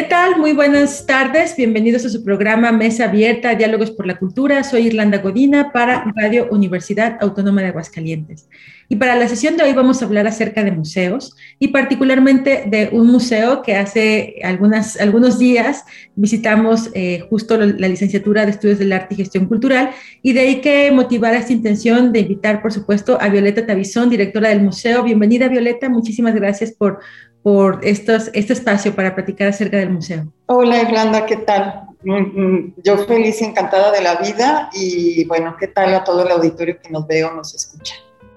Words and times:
¿Qué 0.00 0.06
tal? 0.06 0.38
Muy 0.38 0.54
buenas 0.54 1.04
tardes. 1.04 1.54
Bienvenidos 1.58 2.06
a 2.06 2.08
su 2.08 2.24
programa 2.24 2.72
Mesa 2.72 3.04
Abierta, 3.04 3.54
Diálogos 3.54 3.90
por 3.90 4.06
la 4.06 4.18
Cultura. 4.18 4.64
Soy 4.64 4.86
Irlanda 4.86 5.18
Godina 5.18 5.72
para 5.72 6.10
Radio 6.16 6.48
Universidad 6.50 7.18
Autónoma 7.20 7.60
de 7.60 7.66
Aguascalientes. 7.66 8.48
Y 8.88 8.96
para 8.96 9.14
la 9.14 9.28
sesión 9.28 9.58
de 9.58 9.64
hoy 9.64 9.74
vamos 9.74 10.00
a 10.00 10.06
hablar 10.06 10.26
acerca 10.26 10.64
de 10.64 10.72
museos 10.72 11.36
y 11.58 11.68
particularmente 11.68 12.64
de 12.66 12.88
un 12.92 13.08
museo 13.08 13.60
que 13.60 13.76
hace 13.76 14.36
algunas, 14.42 14.98
algunos 14.98 15.38
días 15.38 15.84
visitamos 16.16 16.90
eh, 16.94 17.26
justo 17.28 17.58
la 17.58 17.86
licenciatura 17.86 18.46
de 18.46 18.52
Estudios 18.52 18.78
del 18.78 18.94
Arte 18.94 19.14
y 19.14 19.18
Gestión 19.18 19.46
Cultural 19.46 19.90
y 20.22 20.32
de 20.32 20.40
ahí 20.40 20.60
que 20.62 20.90
motivara 20.92 21.36
esta 21.36 21.52
intención 21.52 22.10
de 22.10 22.20
invitar, 22.20 22.62
por 22.62 22.72
supuesto, 22.72 23.18
a 23.20 23.28
Violeta 23.28 23.66
Tavizón, 23.66 24.08
directora 24.08 24.48
del 24.48 24.62
museo. 24.62 25.02
Bienvenida, 25.02 25.46
Violeta. 25.48 25.90
Muchísimas 25.90 26.34
gracias 26.34 26.72
por 26.72 27.00
por 27.42 27.80
estos, 27.82 28.30
este 28.34 28.52
espacio 28.52 28.94
para 28.94 29.14
platicar 29.14 29.48
acerca 29.48 29.78
del 29.78 29.90
museo. 29.90 30.26
Hola 30.46 30.82
Irlanda, 30.82 31.26
¿qué 31.26 31.36
tal? 31.36 31.86
Mm, 32.02 32.12
mm, 32.14 32.74
yo 32.84 32.98
feliz 33.06 33.40
y 33.40 33.44
encantada 33.44 33.90
de 33.92 34.02
la 34.02 34.16
vida 34.16 34.70
y 34.72 35.24
bueno, 35.24 35.56
¿qué 35.58 35.66
tal 35.66 35.94
a 35.94 36.04
todo 36.04 36.24
el 36.24 36.32
auditorio 36.32 36.78
que 36.82 36.90
nos 36.90 37.06
ve 37.06 37.24
o 37.24 37.32
nos 37.34 37.54
escucha? 37.54 37.94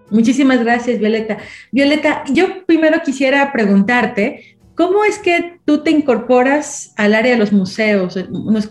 Muchísimas 0.10 0.60
gracias, 0.64 1.00
Violeta. 1.00 1.38
Violeta, 1.72 2.24
yo 2.30 2.66
primero 2.66 3.02
quisiera 3.02 3.52
preguntarte, 3.52 4.53
¿Cómo 4.76 5.04
es 5.04 5.20
que 5.20 5.60
tú 5.66 5.84
te 5.84 5.92
incorporas 5.92 6.94
al 6.98 7.14
área 7.14 7.34
de 7.34 7.38
los 7.38 7.52
museos? 7.52 8.18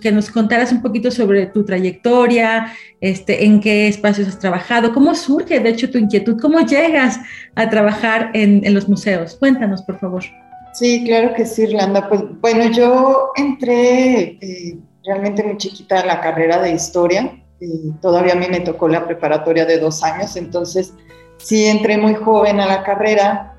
que 0.00 0.10
nos 0.10 0.30
contaras 0.30 0.72
un 0.72 0.82
poquito 0.82 1.10
sobre 1.10 1.46
tu 1.46 1.64
trayectoria, 1.64 2.72
este, 3.00 3.44
en 3.44 3.60
qué 3.60 3.86
espacios 3.86 4.26
has 4.26 4.38
trabajado, 4.38 4.92
cómo 4.92 5.14
surge, 5.14 5.60
de 5.60 5.68
hecho, 5.68 5.90
tu 5.90 5.98
inquietud, 5.98 6.40
cómo 6.40 6.60
llegas 6.60 7.20
a 7.54 7.70
trabajar 7.70 8.30
en, 8.34 8.62
los 8.74 8.88
museos. 8.88 9.36
Cuéntanos, 9.36 9.82
por 9.82 9.98
favor. 10.00 10.24
Sí, 10.72 11.04
claro 11.04 11.34
que 11.34 11.46
sí, 11.46 11.62
Irlanda. 11.62 12.08
Pues 12.08 12.22
bueno, 12.40 12.70
yo 12.72 13.30
entré 13.36 14.38
eh, 14.40 14.78
realmente 15.04 15.44
muy 15.44 15.56
chiquita 15.56 16.00
en 16.00 16.08
la 16.08 16.20
carrera 16.20 16.60
de 16.60 16.72
historia. 16.72 17.38
Y 17.60 17.92
todavía 18.00 18.32
a 18.32 18.36
mí 18.36 18.46
me 18.50 18.60
tocó 18.60 18.88
la 18.88 19.06
preparatoria 19.06 19.64
de 19.64 19.78
dos 19.78 20.02
años, 20.02 20.34
entonces 20.34 20.94
sí 21.36 21.66
entré 21.66 21.96
muy 21.96 22.14
joven 22.14 22.58
a 22.58 22.66
la 22.66 22.82
carrera 22.82 23.51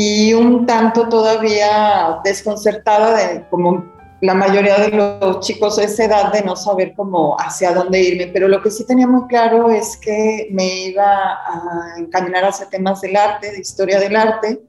y 0.00 0.32
un 0.32 0.64
tanto 0.64 1.08
todavía 1.08 2.20
desconcertada 2.22 3.16
de 3.16 3.48
como 3.48 3.84
la 4.20 4.32
mayoría 4.32 4.78
de 4.78 4.90
los 4.90 5.40
chicos 5.40 5.74
de 5.74 5.86
esa 5.86 6.04
edad 6.04 6.32
de 6.32 6.42
no 6.42 6.54
saber 6.54 6.92
cómo 6.94 7.36
hacia 7.36 7.72
dónde 7.72 8.00
irme, 8.00 8.28
pero 8.28 8.46
lo 8.46 8.62
que 8.62 8.70
sí 8.70 8.86
tenía 8.86 9.08
muy 9.08 9.26
claro 9.26 9.70
es 9.70 9.96
que 9.96 10.50
me 10.52 10.82
iba 10.84 11.04
a 11.04 11.94
encaminar 11.98 12.44
hacia 12.44 12.68
temas 12.68 13.00
del 13.00 13.16
arte, 13.16 13.50
de 13.50 13.58
historia 13.58 13.98
del 13.98 14.14
arte, 14.14 14.60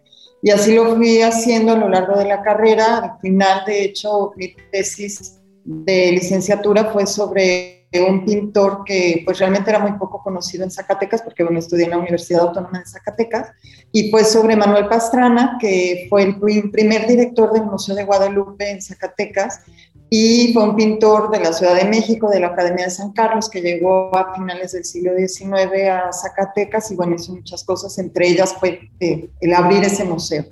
y 0.42 0.50
así 0.50 0.74
lo 0.74 0.96
fui 0.96 1.22
haciendo 1.22 1.74
a 1.74 1.78
lo 1.78 1.90
largo 1.90 2.18
de 2.18 2.26
la 2.26 2.42
carrera. 2.42 2.98
Al 2.98 3.20
final, 3.22 3.66
de 3.68 3.84
hecho, 3.84 4.32
mi 4.36 4.56
tesis 4.72 5.40
de 5.64 6.12
licenciatura 6.12 6.86
fue 6.86 7.06
sobre 7.06 7.79
un 7.94 8.24
pintor 8.24 8.84
que 8.86 9.24
pues 9.26 9.40
realmente 9.40 9.72
era 9.72 9.80
muy 9.80 9.94
poco 9.94 10.22
conocido 10.22 10.64
en 10.64 10.70
Zacatecas, 10.70 11.24
porque 11.24 11.44
bueno, 11.44 11.58
estudié 11.58 11.86
en 11.86 11.92
la 11.92 11.98
Universidad 11.98 12.42
Autónoma 12.42 12.80
de 12.80 12.86
Zacatecas, 12.86 13.52
y 13.92 14.12
pues 14.12 14.32
sobre 14.32 14.56
Manuel 14.56 14.88
Pastrana, 14.88 15.58
que 15.60 16.06
fue 16.10 16.24
el 16.24 16.70
primer 16.72 17.08
director 17.08 17.52
del 17.52 17.64
Museo 17.66 17.96
de 17.96 18.04
Guadalupe 18.04 18.70
en 18.70 18.82
Zacatecas, 18.82 19.62
y 20.12 20.54
fue 20.54 20.64
un 20.64 20.76
pintor 20.76 21.32
de 21.32 21.40
la 21.40 21.54
Ciudad 21.54 21.76
de 21.76 21.86
México, 21.86 22.30
de 22.30 22.40
la 22.40 22.48
Academia 22.48 22.86
de 22.86 22.92
San 22.92 23.12
Carlos, 23.12 23.50
que 23.50 23.62
llegó 23.62 24.16
a 24.16 24.34
finales 24.36 24.72
del 24.74 24.86
siglo 24.86 25.12
XIX 25.16 25.90
a 25.90 26.14
Zacatecas, 26.14 26.92
y 26.92 26.96
bueno, 26.96 27.16
hizo 27.16 27.34
muchas 27.34 27.64
cosas, 27.64 27.98
entre 27.98 28.28
ellas 28.28 28.56
fue 28.60 28.90
eh, 29.00 29.30
el 29.42 29.54
abrir 29.54 29.84
ese 29.84 30.04
museo. 30.04 30.46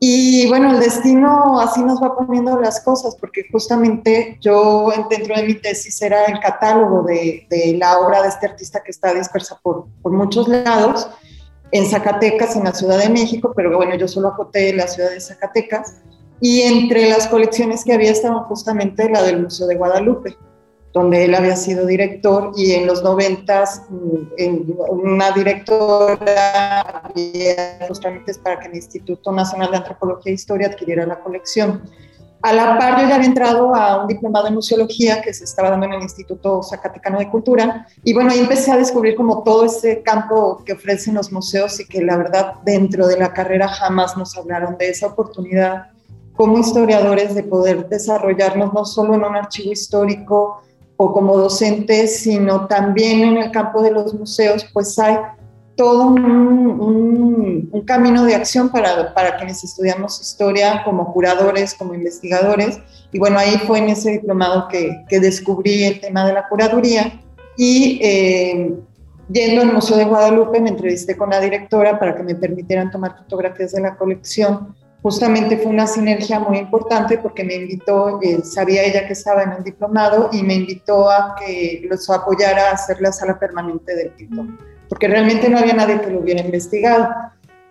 Y 0.00 0.46
bueno, 0.48 0.72
el 0.72 0.80
destino 0.80 1.60
así 1.60 1.82
nos 1.82 2.02
va 2.02 2.16
poniendo 2.16 2.60
las 2.60 2.80
cosas, 2.80 3.16
porque 3.16 3.46
justamente 3.50 4.38
yo 4.40 4.92
dentro 5.08 5.34
de 5.36 5.44
mi 5.44 5.54
tesis 5.54 6.00
era 6.02 6.24
el 6.26 6.40
catálogo 6.40 7.02
de, 7.02 7.46
la 7.78 7.98
obra 8.00 8.22
de 8.22 8.28
este 8.28 8.46
artista 8.46 8.82
que 8.82 8.90
está 8.90 9.14
dispersa 9.14 9.58
por, 9.62 9.86
por, 10.02 10.12
muchos 10.12 10.48
lados, 10.48 11.08
en 11.70 11.88
Zacatecas, 11.88 12.54
en 12.56 12.64
la 12.64 12.74
Ciudad 12.74 12.98
de 12.98 13.08
México, 13.08 13.52
pero 13.56 13.74
bueno, 13.76 13.94
yo 13.94 14.06
solo 14.06 14.28
acoté 14.28 14.74
la 14.74 14.86
ciudad 14.86 15.10
de 15.10 15.20
Zacatecas, 15.20 15.94
y 16.40 16.62
entre 16.62 17.08
las 17.08 17.26
colecciones 17.28 17.84
que 17.84 17.94
había 17.94 18.10
estaba 18.10 18.44
justamente 18.44 19.08
la 19.08 19.22
del 19.22 19.42
Museo 19.42 19.66
de 19.66 19.76
Guadalupe 19.76 20.36
donde 20.94 21.24
él 21.24 21.34
había 21.34 21.56
sido 21.56 21.86
director 21.86 22.52
y 22.56 22.70
en 22.70 22.86
los 22.86 23.02
noventas 23.02 23.82
mm, 23.90 24.70
una 24.88 25.32
directora 25.32 26.80
había 26.80 27.86
los 27.88 27.98
trámites 27.98 28.38
para 28.38 28.60
que 28.60 28.68
el 28.68 28.76
Instituto 28.76 29.32
Nacional 29.32 29.72
de 29.72 29.78
Antropología 29.78 30.30
e 30.30 30.36
Historia 30.36 30.68
adquiriera 30.68 31.04
la 31.04 31.18
colección. 31.18 31.82
A 32.42 32.52
la 32.52 32.78
par 32.78 33.00
yo 33.00 33.08
ya 33.08 33.16
había 33.16 33.26
entrado 33.26 33.74
a 33.74 34.02
un 34.02 34.06
diplomado 34.06 34.46
en 34.46 34.54
museología 34.54 35.20
que 35.20 35.34
se 35.34 35.44
estaba 35.44 35.70
dando 35.70 35.86
en 35.86 35.94
el 35.94 36.02
Instituto 36.02 36.62
Zacatecano 36.62 37.18
de 37.18 37.28
Cultura 37.28 37.88
y 38.04 38.14
bueno, 38.14 38.30
ahí 38.30 38.38
empecé 38.38 38.70
a 38.70 38.76
descubrir 38.76 39.16
como 39.16 39.42
todo 39.42 39.64
ese 39.64 40.00
campo 40.02 40.62
que 40.64 40.74
ofrecen 40.74 41.14
los 41.14 41.32
museos 41.32 41.80
y 41.80 41.88
que 41.88 42.02
la 42.02 42.16
verdad 42.16 42.54
dentro 42.64 43.08
de 43.08 43.18
la 43.18 43.32
carrera 43.32 43.66
jamás 43.66 44.16
nos 44.16 44.36
hablaron 44.36 44.78
de 44.78 44.90
esa 44.90 45.08
oportunidad 45.08 45.86
como 46.34 46.58
historiadores 46.58 47.34
de 47.34 47.42
poder 47.42 47.88
desarrollarnos 47.88 48.72
no 48.72 48.84
solo 48.84 49.14
en 49.14 49.24
un 49.24 49.36
archivo 49.36 49.72
histórico, 49.72 50.60
o 50.96 51.12
como 51.12 51.36
docentes, 51.36 52.20
sino 52.20 52.66
también 52.66 53.22
en 53.22 53.36
el 53.38 53.50
campo 53.50 53.82
de 53.82 53.90
los 53.90 54.14
museos, 54.14 54.66
pues 54.72 54.98
hay 54.98 55.16
todo 55.76 56.06
un, 56.06 57.68
un, 57.72 57.80
camino 57.84 58.24
de 58.24 58.34
acción 58.34 58.70
para, 58.70 59.12
para, 59.12 59.36
quienes 59.36 59.62
estudiamos 59.62 60.20
historia 60.20 60.82
como 60.84 61.12
curadores, 61.12 61.74
como 61.74 61.94
investigadores. 61.94 62.78
Y 63.12 63.18
bueno, 63.18 63.38
ahí 63.38 63.60
fue 63.66 63.78
en 63.78 63.88
ese 63.90 64.12
diplomado 64.12 64.68
que, 64.68 65.04
que 65.08 65.20
descubrí 65.20 65.84
el 65.84 66.00
tema 66.00 66.26
de 66.26 66.32
la 66.32 66.48
curaduría. 66.48 67.20
Y 67.56 67.98
eh, 68.02 68.74
yendo 69.30 69.62
al 69.62 69.72
Museo 69.72 69.96
de 69.96 70.04
Guadalupe 70.04 70.60
me 70.60 70.70
entrevisté 70.70 71.16
con 71.16 71.30
la 71.30 71.40
directora 71.40 71.98
para 71.98 72.14
que 72.14 72.22
me 72.22 72.34
permitieran 72.34 72.90
tomar 72.90 73.16
fotografías 73.18 73.72
de 73.72 73.82
la 73.82 73.96
colección 73.96 74.74
justamente 75.04 75.58
fue 75.58 75.70
una 75.70 75.86
sinergia 75.86 76.40
muy 76.40 76.56
importante 76.56 77.18
porque 77.18 77.44
me 77.44 77.56
invitó, 77.56 78.18
eh, 78.22 78.42
sabía 78.42 78.84
ella 78.84 79.06
que 79.06 79.12
estaba 79.12 79.42
en 79.42 79.52
el 79.52 79.62
diplomado 79.62 80.30
y 80.32 80.42
me 80.42 80.54
invitó 80.54 81.10
a 81.10 81.36
que 81.38 81.82
los 81.90 82.08
apoyara 82.08 82.70
a 82.70 82.72
hacer 82.72 83.02
la 83.02 83.12
sala 83.12 83.38
permanente 83.38 83.94
del 83.94 84.12
pintor, 84.12 84.46
porque 84.88 85.06
realmente 85.06 85.50
no 85.50 85.58
había 85.58 85.74
nadie 85.74 86.00
que 86.00 86.08
lo 86.08 86.20
hubiera 86.20 86.40
investigado. 86.40 87.06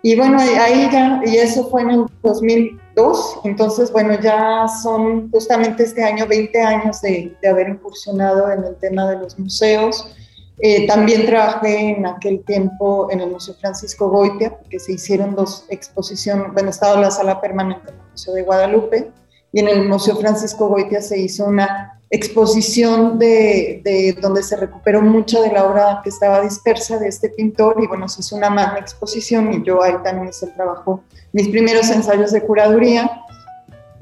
Y 0.03 0.15
bueno, 0.15 0.37
ahí 0.39 0.87
ya, 0.91 1.23
y 1.25 1.37
eso 1.37 1.67
fue 1.71 1.81
en 1.81 1.89
el 1.89 2.05
2002, 2.21 3.39
entonces 3.45 3.91
bueno, 3.91 4.13
ya 4.21 4.67
son 4.83 5.31
justamente 5.31 5.85
este 5.85 6.03
año 6.03 6.27
20 6.27 6.61
años 6.61 7.01
de 7.01 7.35
haber 7.49 7.67
incursionado 7.67 8.51
en 8.51 8.63
el 8.63 8.75
tema 8.75 9.09
de 9.09 9.17
los 9.17 9.39
museos 9.39 10.15
eh, 10.65 10.87
también 10.87 11.25
trabajé 11.25 11.89
en 11.89 12.05
aquel 12.05 12.41
tiempo 12.45 13.09
en 13.11 13.19
el 13.19 13.31
Museo 13.31 13.53
Francisco 13.55 14.07
Goitia, 14.07 14.57
porque 14.57 14.79
se 14.79 14.93
hicieron 14.93 15.35
dos 15.35 15.65
exposiciones, 15.67 16.53
bueno, 16.53 16.69
estaba 16.69 16.97
la 17.01 17.11
sala 17.11 17.41
permanente 17.41 17.89
en 17.89 17.95
el 17.95 18.11
Museo 18.11 18.33
de 18.33 18.43
Guadalupe, 18.43 19.11
y 19.51 19.59
en 19.59 19.67
el 19.67 19.89
Museo 19.89 20.15
Francisco 20.15 20.69
Goitia 20.69 21.01
se 21.01 21.19
hizo 21.19 21.47
una 21.47 21.99
exposición 22.09 23.19
de, 23.19 23.81
de, 23.83 24.17
donde 24.21 24.41
se 24.41 24.55
recuperó 24.55 25.01
mucha 25.01 25.41
de 25.41 25.51
la 25.51 25.65
obra 25.65 25.99
que 26.01 26.07
estaba 26.07 26.39
dispersa 26.39 26.97
de 26.97 27.09
este 27.09 27.27
pintor, 27.27 27.75
y 27.83 27.87
bueno, 27.87 28.07
se 28.07 28.21
hizo 28.21 28.37
una 28.37 28.49
magna 28.49 28.79
exposición, 28.79 29.51
y 29.51 29.65
yo 29.65 29.83
ahí 29.83 29.95
también 30.01 30.29
hice 30.29 30.45
el 30.45 30.53
trabajo, 30.53 31.03
mis 31.33 31.49
primeros 31.49 31.89
ensayos 31.89 32.31
de 32.31 32.41
curaduría, 32.41 33.22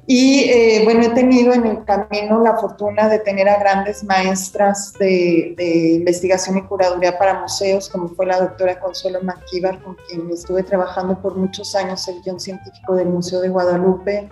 y 0.07 0.49
eh, 0.49 0.81
bueno, 0.83 1.03
he 1.03 1.09
tenido 1.09 1.53
en 1.53 1.65
el 1.65 1.83
camino 1.85 2.41
la 2.41 2.57
fortuna 2.57 3.07
de 3.07 3.19
tener 3.19 3.47
a 3.47 3.59
grandes 3.59 4.03
maestras 4.03 4.93
de, 4.99 5.55
investigación 5.95 6.57
y 6.57 6.63
curaduría 6.63 7.17
para 7.17 7.39
museos, 7.39 7.87
como 7.87 8.09
fue 8.09 8.25
la 8.25 8.39
doctora 8.39 8.79
Consuelo 8.79 9.21
Maquíbar, 9.21 9.81
con 9.83 9.95
quien 10.07 10.29
estuve 10.31 10.63
trabajando 10.63 11.21
por 11.21 11.35
muchos 11.35 11.75
años 11.75 12.07
el 12.07 12.21
guion 12.23 12.39
científico 12.39 12.95
del 12.95 13.09
Museo 13.09 13.41
de 13.41 13.49
Guadalupe. 13.49 14.29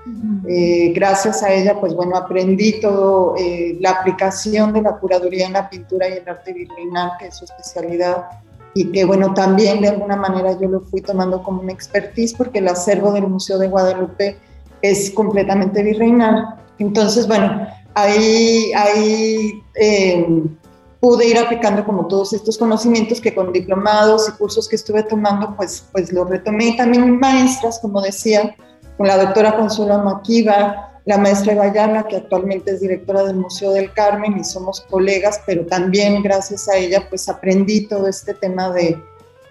Eh, 0.48 0.92
gracias 0.95 1.44
a 1.44 1.54
ella, 1.54 1.80
pues 1.80 1.94
bueno, 1.94 2.16
aprendí 2.18 2.81
todo, 2.81 3.36
eh, 3.38 3.77
la 3.80 3.92
aplicación 3.92 4.74
de 4.74 4.81
la 4.81 4.98
curaduría 4.98 5.45
en 5.45 5.54
la 5.54 5.69
pintura 5.69 6.10
y 6.10 6.13
el 6.13 6.27
arte 6.27 6.51
virreinal, 6.51 7.12
que 7.19 7.27
es 7.27 7.36
su 7.36 7.45
especialidad 7.45 8.25
y 8.74 8.92
que 8.92 9.06
bueno, 9.06 9.33
también 9.33 9.81
de 9.81 9.89
alguna 9.89 10.16
manera 10.16 10.57
yo 10.60 10.68
lo 10.68 10.81
fui 10.81 11.01
tomando 11.01 11.42
como 11.42 11.62
una 11.62 11.71
expertise 11.71 12.33
porque 12.33 12.60
el 12.60 12.68
acervo 12.68 13.12
del 13.12 13.27
Museo 13.27 13.57
de 13.57 13.68
Guadalupe 13.68 14.38
es 14.81 15.11
completamente 15.11 15.83
virreinal. 15.83 16.55
Entonces, 16.77 17.27
bueno, 17.27 17.67
ahí, 17.93 18.71
ahí 18.73 19.63
eh, 19.75 20.43
pude 20.99 21.27
ir 21.27 21.37
aplicando 21.37 21.83
como 21.85 22.07
todos 22.07 22.33
estos 22.33 22.57
conocimientos 22.57 23.21
que 23.21 23.33
con 23.33 23.51
diplomados 23.51 24.29
y 24.29 24.31
cursos 24.33 24.67
que 24.67 24.75
estuve 24.75 25.03
tomando, 25.03 25.55
pues, 25.55 25.85
pues 25.91 26.11
los 26.11 26.29
retomé. 26.29 26.75
También 26.77 27.19
maestras, 27.19 27.79
como 27.79 28.01
decía, 28.01 28.55
con 28.97 29.07
la 29.07 29.17
doctora 29.17 29.55
Consuelo 29.55 29.99
Maquiva, 29.99 31.01
la 31.05 31.17
maestra 31.17 31.53
Eva 31.53 32.07
que 32.07 32.17
actualmente 32.17 32.71
es 32.71 32.81
directora 32.81 33.23
del 33.23 33.37
Museo 33.37 33.71
del 33.71 33.91
Carmen 33.93 34.37
y 34.37 34.43
somos 34.43 34.81
colegas, 34.81 35.41
pero 35.45 35.65
también 35.65 36.21
gracias 36.21 36.67
a 36.69 36.75
ella 36.75 37.07
pues 37.09 37.27
aprendí 37.27 37.87
todo 37.87 38.07
este 38.07 38.33
tema 38.33 38.69
de, 38.71 39.01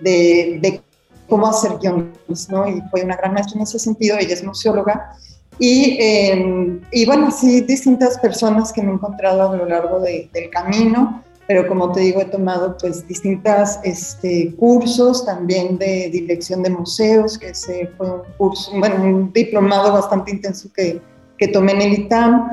de 0.00 0.82
cómo 1.28 1.46
hacer 1.46 1.78
guiones, 1.78 2.48
¿no? 2.48 2.68
Y 2.68 2.80
fue 2.90 3.04
una 3.04 3.16
gran 3.16 3.34
maestra 3.34 3.56
en 3.56 3.62
ese 3.62 3.78
sentido, 3.78 4.16
ella 4.18 4.34
es 4.34 4.44
museóloga. 4.44 5.16
Y, 5.58 5.98
eh, 6.00 6.80
y 6.92 7.06
bueno, 7.06 7.30
sí, 7.30 7.62
distintas 7.62 8.18
personas 8.18 8.72
que 8.72 8.82
me 8.82 8.90
he 8.90 8.94
encontrado 8.94 9.50
a 9.50 9.56
lo 9.56 9.66
largo 9.66 10.00
de, 10.00 10.30
del 10.32 10.50
camino 10.50 11.22
pero 11.48 11.66
como 11.66 11.90
te 11.92 12.00
digo, 12.00 12.20
he 12.20 12.26
tomado 12.26 12.76
pues 12.76 13.08
distintos 13.08 13.78
este, 13.82 14.54
cursos 14.56 15.24
también 15.24 15.78
de 15.78 16.10
dirección 16.10 16.62
de 16.62 16.68
museos, 16.68 17.38
que 17.38 17.48
ese 17.48 17.90
fue 17.96 18.10
un 18.10 18.20
curso, 18.36 18.70
bueno, 18.78 19.02
un 19.02 19.32
diplomado 19.32 19.90
bastante 19.90 20.30
intenso 20.30 20.68
que, 20.74 21.00
que 21.38 21.48
tomé 21.48 21.72
en 21.72 21.80
el 21.80 21.92
ITAM, 22.00 22.50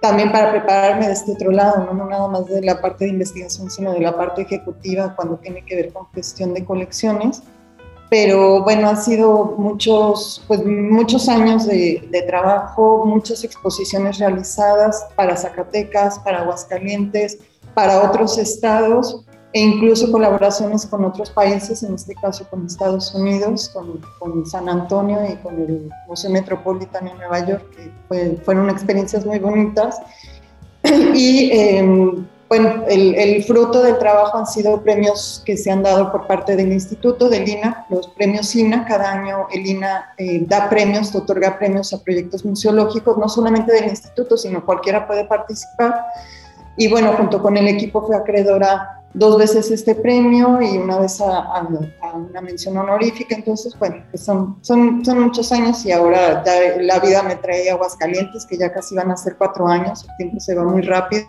también 0.00 0.30
para 0.30 0.52
prepararme 0.52 1.08
de 1.08 1.14
este 1.14 1.32
otro 1.32 1.50
lado, 1.50 1.86
¿no? 1.86 1.92
no 1.92 2.08
nada 2.08 2.28
más 2.28 2.46
de 2.46 2.62
la 2.62 2.80
parte 2.80 3.06
de 3.06 3.10
investigación, 3.10 3.68
sino 3.68 3.92
de 3.92 4.00
la 4.00 4.16
parte 4.16 4.42
ejecutiva 4.42 5.16
cuando 5.16 5.38
tiene 5.38 5.64
que 5.64 5.74
ver 5.74 5.92
con 5.92 6.06
gestión 6.14 6.54
de 6.54 6.64
colecciones. 6.64 7.42
Pero 8.08 8.62
bueno, 8.62 8.88
han 8.88 9.02
sido 9.02 9.56
muchos, 9.58 10.44
pues, 10.46 10.64
muchos 10.64 11.28
años 11.28 11.66
de, 11.66 12.06
de 12.10 12.22
trabajo, 12.22 13.04
muchas 13.04 13.42
exposiciones 13.42 14.18
realizadas 14.18 15.06
para 15.16 15.36
Zacatecas, 15.36 16.18
para 16.20 16.42
Aguascalientes, 16.42 17.38
para 17.74 18.08
otros 18.08 18.38
estados 18.38 19.26
e 19.52 19.60
incluso 19.60 20.12
colaboraciones 20.12 20.84
con 20.84 21.04
otros 21.04 21.30
países, 21.30 21.82
en 21.82 21.94
este 21.94 22.14
caso 22.14 22.46
con 22.50 22.66
Estados 22.66 23.14
Unidos, 23.14 23.70
con, 23.70 24.02
con 24.18 24.44
San 24.44 24.68
Antonio 24.68 25.18
y 25.26 25.34
con 25.36 25.58
el 25.58 25.90
Museo 26.06 26.30
Metropolitano 26.30 27.10
en 27.10 27.16
Nueva 27.16 27.46
York, 27.46 27.64
que 28.10 28.38
fueron 28.44 28.68
experiencias 28.68 29.24
muy 29.24 29.38
bonitas. 29.38 30.00
Y 31.14 31.50
em, 31.52 32.26
bueno, 32.48 32.84
el, 32.88 33.16
el, 33.16 33.42
fruto 33.42 33.82
del 33.82 33.98
trabajo 33.98 34.38
han 34.38 34.46
sido 34.46 34.80
premios 34.80 35.42
que 35.44 35.56
se 35.56 35.70
han 35.70 35.82
dado 35.82 36.12
por 36.12 36.28
parte 36.28 36.54
del 36.54 36.72
Instituto 36.72 37.28
del 37.28 37.48
INA, 37.48 37.86
los 37.90 38.06
premios 38.08 38.54
INA. 38.54 38.84
Cada 38.84 39.10
año 39.10 39.48
el 39.52 39.66
INA 39.66 40.14
eh, 40.16 40.44
da 40.46 40.68
premios, 40.68 41.12
otorga 41.14 41.58
premios 41.58 41.92
a 41.92 41.98
proyectos 41.98 42.44
museológicos, 42.44 43.18
no 43.18 43.28
solamente 43.28 43.72
del 43.72 43.86
Instituto, 43.86 44.36
sino 44.36 44.64
cualquiera 44.64 45.08
puede 45.08 45.24
participar. 45.24 46.04
Y 46.76 46.88
bueno, 46.88 47.14
junto 47.14 47.42
con 47.42 47.56
el 47.56 47.66
equipo 47.66 48.06
fue 48.06 48.16
acreedora 48.16 49.02
dos 49.12 49.38
veces 49.38 49.70
este 49.72 49.96
premio 49.96 50.60
y 50.62 50.76
una 50.76 50.98
vez 51.00 51.20
a, 51.20 51.66
una 52.14 52.40
mención 52.42 52.76
honorífica. 52.76 53.34
Entonces, 53.34 53.76
bueno, 53.76 54.04
pues 54.12 54.22
son, 54.22 54.58
son, 54.60 55.04
son 55.04 55.20
muchos 55.20 55.50
años 55.50 55.84
y 55.84 55.90
ahora 55.90 56.44
ya 56.44 56.80
la 56.80 57.00
vida 57.00 57.24
me 57.24 57.34
trae 57.34 57.68
Aguascalientes, 57.70 58.46
que 58.46 58.56
ya 58.56 58.72
casi 58.72 58.94
van 58.94 59.10
a 59.10 59.16
ser 59.16 59.36
cuatro 59.36 59.66
años, 59.66 60.06
el 60.08 60.16
tiempo 60.16 60.38
se 60.38 60.54
va 60.54 60.62
muy 60.62 60.82
rápido 60.82 61.26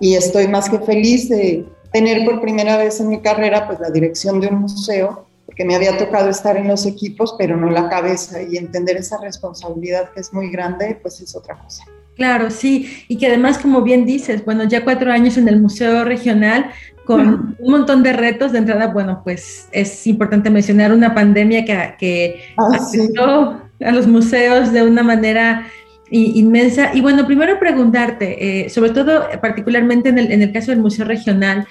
y 0.00 0.14
estoy 0.14 0.48
más 0.48 0.68
que 0.68 0.78
feliz 0.80 1.28
de 1.28 1.66
tener 1.92 2.24
por 2.24 2.40
primera 2.40 2.76
vez 2.76 3.00
en 3.00 3.08
mi 3.08 3.20
carrera 3.20 3.66
pues 3.66 3.80
la 3.80 3.90
dirección 3.90 4.40
de 4.40 4.48
un 4.48 4.60
museo, 4.60 5.26
porque 5.46 5.64
me 5.64 5.74
había 5.74 5.96
tocado 5.96 6.28
estar 6.28 6.56
en 6.56 6.68
los 6.68 6.86
equipos, 6.86 7.34
pero 7.38 7.56
no 7.56 7.70
la 7.70 7.88
cabeza 7.88 8.42
y 8.42 8.56
entender 8.56 8.96
esa 8.96 9.18
responsabilidad 9.20 10.10
que 10.12 10.20
es 10.20 10.32
muy 10.32 10.50
grande, 10.50 10.98
pues 11.00 11.20
es 11.20 11.34
otra 11.34 11.58
cosa. 11.58 11.84
Claro, 12.16 12.50
sí, 12.50 13.04
y 13.06 13.16
que 13.16 13.28
además, 13.28 13.58
como 13.58 13.82
bien 13.82 14.04
dices, 14.04 14.44
bueno, 14.44 14.64
ya 14.64 14.82
cuatro 14.82 15.12
años 15.12 15.36
en 15.36 15.46
el 15.48 15.60
Museo 15.60 16.04
Regional 16.04 16.72
con 17.08 17.56
un 17.58 17.70
montón 17.70 18.02
de 18.02 18.12
retos. 18.12 18.52
De 18.52 18.58
entrada, 18.58 18.88
bueno, 18.88 19.22
pues 19.24 19.66
es 19.72 20.06
importante 20.06 20.50
mencionar 20.50 20.92
una 20.92 21.14
pandemia 21.14 21.64
que, 21.64 21.94
que 21.98 22.40
ah, 22.58 22.76
afectó 22.76 23.62
a 23.80 23.92
los 23.92 24.06
museos 24.06 24.72
de 24.72 24.82
una 24.82 25.02
manera 25.02 25.68
inmensa. 26.10 26.90
Y 26.94 27.00
bueno, 27.00 27.26
primero 27.26 27.58
preguntarte, 27.58 28.64
eh, 28.64 28.70
sobre 28.70 28.90
todo 28.90 29.26
particularmente 29.40 30.08
en 30.08 30.18
el, 30.18 30.32
en 30.32 30.42
el, 30.42 30.52
caso 30.52 30.70
del 30.70 30.80
Museo 30.80 31.04
Regional, 31.04 31.66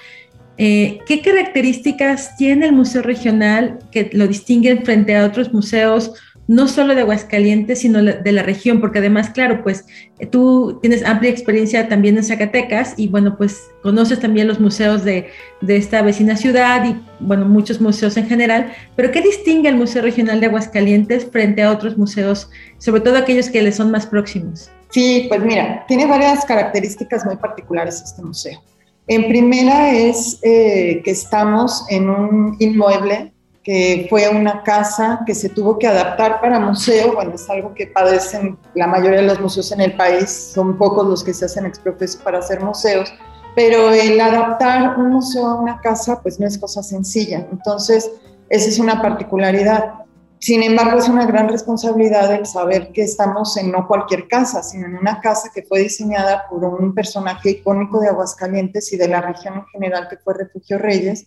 eh, 0.56 0.98
¿qué 1.06 1.20
características 1.22 2.36
tiene 2.36 2.66
el 2.66 2.72
Museo 2.72 3.02
Regional 3.02 3.78
que 3.92 4.10
lo 4.12 4.26
distinguen 4.26 4.84
frente 4.84 5.16
a 5.16 5.24
otros 5.24 5.52
museos 5.52 6.14
no 6.48 6.66
solo 6.66 6.94
de 6.94 7.02
Aguascalientes, 7.02 7.80
sino 7.80 8.02
de 8.02 8.32
la 8.32 8.42
región, 8.42 8.80
porque 8.80 9.00
además, 9.00 9.30
claro, 9.30 9.62
pues 9.62 9.84
tú 10.30 10.78
tienes 10.80 11.04
amplia 11.04 11.30
experiencia 11.30 11.88
también 11.88 12.16
en 12.16 12.24
Zacatecas 12.24 12.94
y 12.96 13.08
bueno, 13.08 13.36
pues 13.36 13.70
conoces 13.82 14.18
también 14.18 14.48
los 14.48 14.58
museos 14.58 15.04
de, 15.04 15.28
esta 15.68 16.00
vecina 16.00 16.36
ciudad 16.36 16.84
y 16.86 16.98
bueno, 17.20 17.44
muchos 17.44 17.82
museos 17.82 18.16
en 18.16 18.26
general, 18.26 18.72
pero 18.96 19.12
¿qué 19.12 19.20
distingue 19.20 19.68
el 19.68 19.76
Museo 19.76 20.00
Regional 20.00 20.40
de 20.40 20.46
Aguascalientes 20.46 21.26
frente 21.30 21.62
a 21.62 21.70
otros 21.70 21.98
museos, 21.98 22.50
sobre 22.78 23.02
todo 23.02 23.18
aquellos 23.18 23.50
que 23.50 23.60
le 23.60 23.70
son 23.70 23.90
más 23.90 24.06
próximos? 24.06 24.70
Sí, 24.88 25.26
pues 25.28 25.42
mira, 25.42 25.84
tiene 25.86 26.06
varias 26.06 26.46
características 26.46 27.26
muy 27.26 27.36
particulares 27.36 28.00
este 28.02 28.22
museo. 28.22 28.58
En 29.06 29.28
primera 29.28 29.92
es 29.92 30.38
eh, 30.42 31.02
que 31.04 31.10
estamos 31.10 31.84
en 31.90 32.08
un 32.08 32.56
inmueble 32.58 33.32
que 33.68 34.06
fue 34.08 34.26
una 34.30 34.62
casa 34.62 35.20
que 35.26 35.34
se 35.34 35.50
tuvo 35.50 35.78
que 35.78 35.86
adaptar 35.86 36.40
para 36.40 36.58
museo, 36.58 37.12
bueno, 37.12 37.34
es 37.34 37.50
algo 37.50 37.74
que 37.74 37.86
padecen 37.86 38.58
la 38.72 38.86
mayoría 38.86 39.20
de 39.20 39.26
los 39.26 39.40
museos 39.40 39.70
en 39.72 39.82
el 39.82 39.94
país, 39.94 40.52
son 40.54 40.78
pocos 40.78 41.06
los 41.06 41.22
que 41.22 41.34
se 41.34 41.44
hacen 41.44 41.66
exprofeso 41.66 42.18
para 42.24 42.38
hacer 42.38 42.62
museos, 42.62 43.12
pero 43.54 43.90
el 43.90 44.18
adaptar 44.18 44.98
un 44.98 45.10
museo 45.10 45.46
a 45.48 45.60
una 45.60 45.82
casa, 45.82 46.18
pues 46.22 46.40
no 46.40 46.46
es 46.46 46.56
cosa 46.56 46.82
sencilla, 46.82 47.46
entonces 47.52 48.10
esa 48.48 48.70
es 48.70 48.78
una 48.78 49.02
particularidad. 49.02 49.96
Sin 50.38 50.62
embargo, 50.62 50.98
es 50.98 51.08
una 51.10 51.26
gran 51.26 51.50
responsabilidad 51.50 52.32
el 52.32 52.46
saber 52.46 52.90
que 52.92 53.02
estamos 53.02 53.54
en 53.58 53.70
no 53.70 53.86
cualquier 53.86 54.28
casa, 54.28 54.62
sino 54.62 54.86
en 54.86 54.96
una 54.96 55.20
casa 55.20 55.50
que 55.54 55.62
fue 55.62 55.80
diseñada 55.80 56.44
por 56.48 56.64
un 56.64 56.94
personaje 56.94 57.50
icónico 57.50 58.00
de 58.00 58.08
Aguascalientes 58.08 58.90
y 58.94 58.96
de 58.96 59.08
la 59.08 59.20
región 59.20 59.56
en 59.56 59.66
general, 59.66 60.08
que 60.08 60.16
fue 60.16 60.32
Refugio 60.32 60.78
Reyes, 60.78 61.26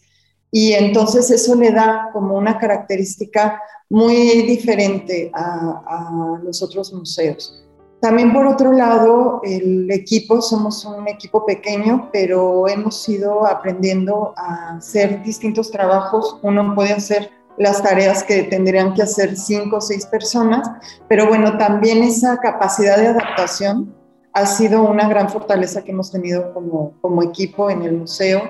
y 0.52 0.74
entonces 0.74 1.32
eso 1.32 1.56
le 1.56 1.72
da 1.72 2.10
como 2.12 2.36
una 2.36 2.58
característica 2.60 3.62
muy 3.90 4.44
diferente 4.44 5.32
a, 5.34 6.40
los 6.44 6.62
otros 6.62 6.94
museos. 6.94 7.64
También 8.02 8.34
por 8.34 8.48
otro 8.48 8.72
lado, 8.72 9.42
el 9.44 9.90
equipo, 9.92 10.42
somos 10.42 10.84
un 10.86 11.08
equipo 11.08 11.46
pequeño, 11.46 12.10
pero 12.12 12.68
hemos 12.68 13.08
ido 13.08 13.46
aprendiendo 13.46 14.34
a 14.36 14.78
hacer 14.78 15.22
distintos 15.24 15.70
trabajos. 15.70 16.40
Uno 16.42 16.74
puede 16.74 16.94
hacer 16.94 17.30
las 17.58 17.84
tareas 17.84 18.24
que 18.24 18.44
tendrían 18.44 18.94
que 18.94 19.04
hacer 19.04 19.38
cinco 19.38 19.78
o 19.78 19.82
seis 19.82 20.06
personas, 20.08 20.68
pero 21.08 21.28
bueno, 21.28 21.58
también 21.58 22.02
esa 22.02 22.38
capacidad 22.38 22.98
de 22.98 23.08
adaptación 23.08 23.94
ha 24.34 24.46
sido 24.46 24.84
una 24.84 25.08
gran 25.08 25.30
fortaleza 25.30 25.84
que 25.84 25.92
hemos 25.92 26.12
tenido 26.12 26.54
como, 26.54 27.24
equipo 27.24 27.70
en 27.70 27.84
el 27.84 27.98
museo 27.98 28.42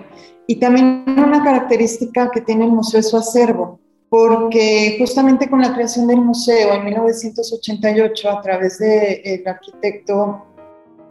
y 0.47 0.57
también 0.57 1.03
una 1.07 1.43
característica 1.43 2.29
que 2.31 2.41
tiene 2.41 2.65
el 2.65 2.71
museo 2.71 2.99
es 2.99 3.09
su 3.09 3.17
acervo, 3.17 3.79
porque 4.09 4.97
justamente 4.99 5.49
con 5.49 5.61
la 5.61 5.73
creación 5.73 6.07
del 6.07 6.21
museo 6.21 6.73
en 6.73 6.85
1988, 6.85 8.29
a 8.29 8.41
través 8.41 8.77
del 8.79 9.47
arquitecto 9.47 10.45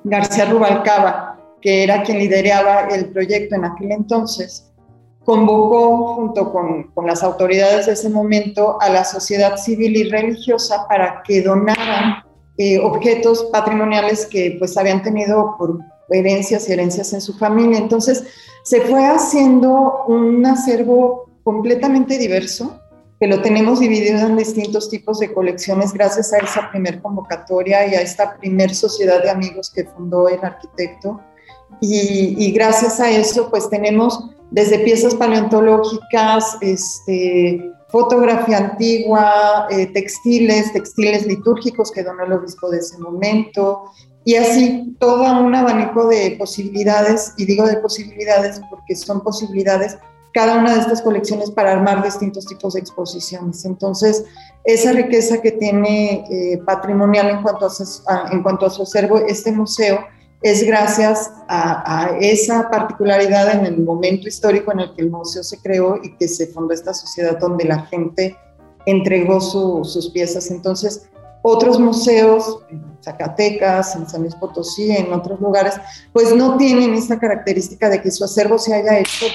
García 0.05 0.47
Rubalcaba, 0.47 1.39
que 1.61 1.85
era 1.85 2.03
quien 2.03 2.19
lideraba 2.19 2.89
el 2.89 3.11
proyecto 3.11 3.55
en 3.55 3.65
aquel 3.65 3.93
entonces, 3.93 4.71
convocó 5.25 6.15
junto 6.15 6.53
con, 6.53 6.91
las 7.07 7.23
autoridades 7.23 7.87
de 7.87 7.93
ese 7.93 8.09
momento 8.09 8.81
a 8.81 8.89
la 8.89 9.05
sociedad 9.05 9.57
civil 9.57 9.97
y 9.97 10.05
religiosa 10.11 10.87
para 10.89 11.23
que 11.23 11.43
donaran 11.43 12.25
eh, 12.59 12.78
objetos 12.78 13.49
patrimoniales 13.52 14.26
que 14.26 14.57
pues 14.59 14.76
habían 14.76 15.02
tenido 15.02 15.57
por 15.59 15.78
herencias 16.11 16.69
y 16.69 16.73
herencias 16.73 17.12
en 17.12 17.21
su 17.21 17.37
familia. 17.38 17.78
Entonces, 17.78 18.25
se 18.64 18.80
fue 18.83 19.07
haciendo 19.07 20.04
un 20.07 20.45
acervo 20.45 21.30
completamente 21.42 22.19
diverso, 22.19 22.80
que 23.19 23.26
lo 23.26 23.42
tenemos 23.42 23.80
dividido 23.80 24.19
en 24.26 24.37
distintos 24.37 24.88
tipos 24.88 25.19
de 25.19 25.33
colecciones 25.33 25.92
gracias 25.92 26.33
a 26.33 26.38
esa 26.38 26.71
primer 26.71 27.02
convocatoria 27.02 27.87
y 27.87 27.95
a 27.95 28.00
esta 28.00 28.37
primer 28.38 28.75
sociedad 28.75 29.23
de 29.23 29.30
amigos 29.30 29.71
que 29.71 29.85
fundó 29.85 30.28
el 30.28 30.42
arquitecto. 30.42 31.21
Y, 31.80 32.50
gracias 32.52 33.00
a 33.00 33.11
eso, 33.11 33.49
pues 33.50 33.71
tenemos 33.71 34.30
desde 34.50 34.80
piezas 34.80 35.14
paleontológicas, 35.14 36.57
este, 36.61 37.73
fotografía 37.90 38.59
antigua, 38.59 39.66
eh, 39.70 39.87
textiles, 39.87 40.73
textiles 40.73 41.26
litúrgicos 41.26 41.90
que 41.90 42.02
donó 42.02 42.25
el 42.25 42.32
obispo 42.32 42.70
de 42.70 42.78
ese 42.78 42.99
momento, 42.99 43.85
y 44.25 44.35
así 44.37 44.97
todo 44.99 45.40
un 45.40 45.54
abanico 45.54 46.06
de 46.09 46.37
posibilidades, 46.38 47.32
y 47.37 47.47
digo 47.47 47.66
de 47.66 47.76
posibilidades 47.78 48.61
porque 48.70 48.94
son 48.94 49.23
posibilidades 49.23 49.97
cada 50.32 50.59
una 50.59 50.75
de 50.75 50.80
estas 50.80 51.02
colecciones 51.02 51.50
para 51.50 51.73
armar 51.73 52.04
distintos 52.04 52.47
tipos 52.47 52.75
de 52.75 52.80
exposiciones. 52.80 53.64
Entonces, 53.64 54.25
esa 54.64 54.92
riqueza 54.92 55.40
que 55.40 55.52
tiene 55.52 56.25
eh, 56.30 56.59
patrimonial 56.64 57.30
en 57.30 57.42
cuanto, 57.42 57.66
a, 57.66 58.30
en 58.30 58.42
cuanto 58.42 58.66
a 58.66 58.70
su 58.70 58.82
acervo, 58.82 59.18
este 59.18 59.50
museo, 59.52 60.00
es 60.42 60.64
gracias 60.66 61.32
a, 61.49 62.16
esa 62.20 62.70
particularidad 62.70 63.54
en 63.54 63.66
el 63.66 63.82
momento 63.82 64.26
histórico 64.26 64.73
en 64.73 64.80
el 64.80 64.94
que 64.94 65.02
el 65.02 65.11
museo 65.11 65.42
se 65.42 65.59
creó 65.59 65.99
y 66.02 66.16
que 66.16 66.28
se 66.28 66.47
fundó 66.47 66.73
esta 66.73 66.94
sociedad 66.94 67.38
donde 67.38 67.64
la 67.64 67.82
gente 67.87 68.37
entregó 68.87 69.40
sus 69.40 70.11
piezas. 70.11 70.50
Entonces, 70.50 71.11
otros 71.42 71.78
museos, 71.78 72.61
en 72.70 72.82
Zacatecas, 73.02 73.94
en 73.97 74.09
San 74.09 74.23
Luis 74.23 74.35
Potosí, 74.35 74.90
en 74.90 75.12
otros 75.12 75.40
lugares, 75.40 75.75
pues 76.12 76.35
no 76.35 76.56
tienen 76.56 76.94
esta 76.94 77.18
característica 77.18 77.90
de 77.90 78.00
que 78.00 78.11
su 78.11 78.25
acervo 78.25 78.59
se 78.59 78.75
haya 78.75 78.99
hecho 78.99 79.26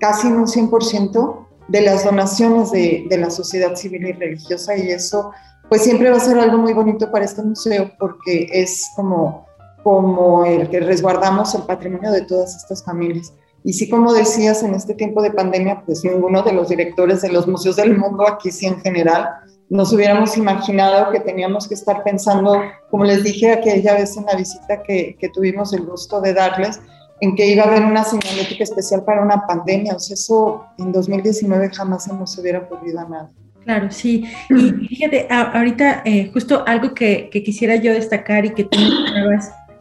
casi 0.00 0.28
en 0.28 0.34
un 0.34 0.46
100% 0.46 1.46
de 1.68 1.80
las 1.80 2.04
donaciones 2.04 2.70
de, 2.72 3.06
de 3.08 3.16
la 3.18 3.30
sociedad 3.30 3.74
civil 3.76 4.06
y 4.06 4.12
religiosa 4.12 4.76
y 4.76 4.90
eso 4.90 5.30
pues 5.68 5.84
siempre 5.84 6.10
va 6.10 6.16
a 6.16 6.20
ser 6.20 6.38
algo 6.38 6.58
muy 6.58 6.74
bonito 6.74 7.10
para 7.10 7.24
este 7.24 7.42
museo 7.42 7.92
porque 7.98 8.48
es 8.52 8.90
como 8.96 9.46
como 9.82 10.44
el 10.44 10.68
que 10.68 10.80
resguardamos 10.80 11.54
el 11.54 11.62
patrimonio 11.62 12.12
de 12.12 12.22
todas 12.22 12.56
estas 12.56 12.84
familias. 12.84 13.32
Y 13.64 13.72
sí, 13.72 13.88
como 13.88 14.12
decías, 14.12 14.62
en 14.62 14.74
este 14.74 14.94
tiempo 14.94 15.22
de 15.22 15.30
pandemia, 15.30 15.82
pues 15.86 16.04
ninguno 16.04 16.42
de 16.42 16.52
los 16.52 16.68
directores 16.68 17.22
de 17.22 17.30
los 17.30 17.46
museos 17.46 17.76
del 17.76 17.96
mundo, 17.96 18.26
aquí 18.26 18.50
sí 18.50 18.66
en 18.66 18.80
general, 18.80 19.28
nos 19.68 19.92
hubiéramos 19.92 20.36
imaginado 20.36 21.12
que 21.12 21.20
teníamos 21.20 21.68
que 21.68 21.74
estar 21.74 22.02
pensando, 22.02 22.60
como 22.90 23.04
les 23.04 23.22
dije 23.22 23.52
aquella 23.52 23.94
vez 23.94 24.16
en 24.16 24.26
la 24.26 24.34
visita 24.34 24.82
que, 24.82 25.16
que 25.18 25.28
tuvimos 25.28 25.72
el 25.72 25.86
gusto 25.86 26.20
de 26.20 26.34
darles, 26.34 26.80
en 27.20 27.36
que 27.36 27.46
iba 27.46 27.62
a 27.62 27.68
haber 27.68 27.84
una 27.84 28.02
señalética 28.02 28.64
especial 28.64 29.04
para 29.04 29.22
una 29.22 29.46
pandemia. 29.46 29.94
O 29.94 30.00
sea, 30.00 30.14
eso 30.14 30.64
en 30.78 30.90
2019 30.90 31.70
jamás 31.70 32.04
se 32.04 32.12
nos 32.12 32.36
hubiera 32.36 32.58
ocurrido 32.58 32.98
a 32.98 33.08
nadie. 33.08 33.30
Claro, 33.64 33.90
sí. 33.92 34.24
Y 34.50 34.88
fíjate, 34.88 35.28
ahorita 35.30 36.02
eh, 36.04 36.30
justo 36.32 36.64
algo 36.66 36.94
que, 36.94 37.30
que, 37.30 37.44
quisiera 37.44 37.76
yo 37.76 37.92
destacar 37.92 38.44
y 38.44 38.50
que 38.50 38.64
tú 38.64 38.76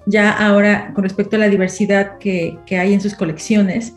ya 0.06 0.32
ahora 0.32 0.92
con 0.94 1.04
respecto 1.04 1.36
a 1.36 1.40
la 1.40 1.50
diversidad 1.50 2.18
que, 2.18 2.58
hay 2.72 2.94
en 2.94 3.02
sus 3.02 3.16
colecciones, 3.16 3.94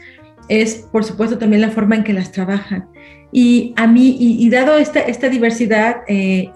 es 0.48 0.86
por 0.92 1.04
supuesto 1.04 1.38
también 1.38 1.62
la 1.62 1.70
forma 1.70 1.96
en 1.96 2.04
que 2.04 2.12
las 2.12 2.32
trabajan. 2.32 2.86
Y 3.32 3.74
a 3.76 3.86
mí, 3.86 4.16
y, 4.18 4.48
dado 4.50 4.76
esta, 4.76 5.00
esta 5.00 5.28
diversidad, 5.28 6.02
eh, 6.06 6.50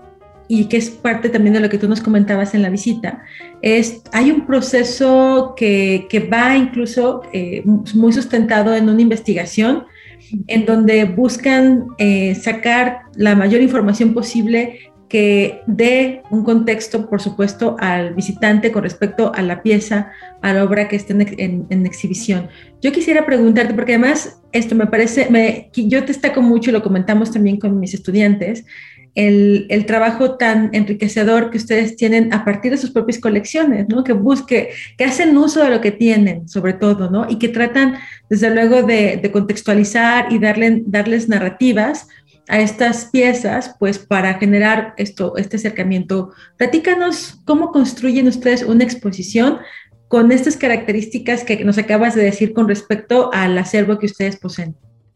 y 0.48 0.64
que 0.64 0.78
es 0.78 0.90
parte 0.90 1.28
también 1.28 1.54
de 1.54 1.60
lo 1.60 1.68
que 1.68 1.78
tú 1.78 1.88
nos 1.88 2.00
comentabas 2.00 2.54
en 2.54 2.62
la 2.62 2.70
visita, 2.70 3.22
es, 3.60 4.02
hay 4.12 4.30
un 4.30 4.46
proceso 4.46 5.54
que, 5.56 6.28
va 6.32 6.56
incluso 6.56 7.22
eh, 7.32 7.62
muy 7.94 8.12
sustentado 8.12 8.74
en 8.74 8.88
una 8.88 9.02
investigación 9.02 9.84
en 10.46 10.66
donde 10.66 11.04
buscan 11.04 11.86
eh, 11.98 12.34
sacar 12.34 13.00
la 13.14 13.34
mayor 13.34 13.60
información 13.60 14.14
posible 14.14 14.92
que 15.08 15.62
dé 15.66 16.22
un 16.30 16.44
contexto, 16.44 17.08
por 17.08 17.20
supuesto, 17.22 17.76
al 17.78 18.14
visitante 18.14 18.70
con 18.70 18.82
respecto 18.82 19.32
a 19.34 19.42
la 19.42 19.62
pieza, 19.62 20.12
a 20.42 20.52
la 20.52 20.64
obra 20.64 20.88
que 20.88 20.96
está 20.96 21.14
en, 21.14 21.86
exhibición. 21.86 22.48
Yo 22.82 22.92
quisiera 22.92 23.24
preguntarte, 23.24 23.74
porque 23.74 23.94
además 23.94 24.40
esto 24.52 24.74
me 24.74 24.86
parece, 24.86 25.30
me, 25.30 25.70
yo 25.74 26.02
destaco 26.02 26.42
mucho, 26.42 26.70
y 26.70 26.74
lo 26.74 26.82
comentamos 26.82 27.30
también 27.30 27.58
con 27.58 27.80
mis 27.80 27.94
estudiantes, 27.94 28.64
el, 29.14 29.84
trabajo 29.86 30.36
tan 30.36 30.70
enriquecedor 30.74 31.50
que 31.50 31.56
ustedes 31.56 31.96
tienen 31.96 32.32
a 32.32 32.44
partir 32.44 32.70
de 32.70 32.76
sus 32.76 32.90
propias 32.90 33.18
colecciones, 33.18 33.88
¿no? 33.88 34.04
Que 34.04 34.12
busque, 34.12 34.70
que 34.96 35.04
hacen 35.04 35.36
uso 35.36 35.64
de 35.64 35.70
lo 35.70 35.80
que 35.80 35.90
tienen, 35.90 36.48
sobre 36.48 36.74
todo, 36.74 37.10
¿no? 37.10 37.26
Y 37.28 37.38
que 37.38 37.48
tratan, 37.48 37.96
desde 38.28 38.54
luego, 38.54 38.82
de, 38.82 39.18
de 39.20 39.30
contextualizar 39.32 40.32
y 40.32 40.38
darle, 40.38 40.82
darles 40.86 41.28
narrativas 41.28 42.06
a 42.48 42.60
estas 42.60 43.06
piezas, 43.06 43.76
pues 43.78 43.98
para 43.98 44.34
generar 44.34 44.94
esto, 44.96 45.36
este 45.36 45.56
acercamiento. 45.56 46.32
Platícanos 46.56 47.40
cómo 47.44 47.72
construyen 47.72 48.26
ustedes 48.26 48.62
una 48.62 48.84
exposición 48.84 49.58
con 50.08 50.32
estas 50.32 50.56
características 50.56 51.44
que 51.44 51.62
nos 51.64 51.76
acabas 51.76 52.14
de 52.14 52.22
decir 52.22 52.54
con 52.54 52.66
respecto 52.66 53.30
al 53.32 53.56
acervo 53.58 53.98
que 53.98 54.06
ustedes 54.06 54.36
poseen. 54.36 54.74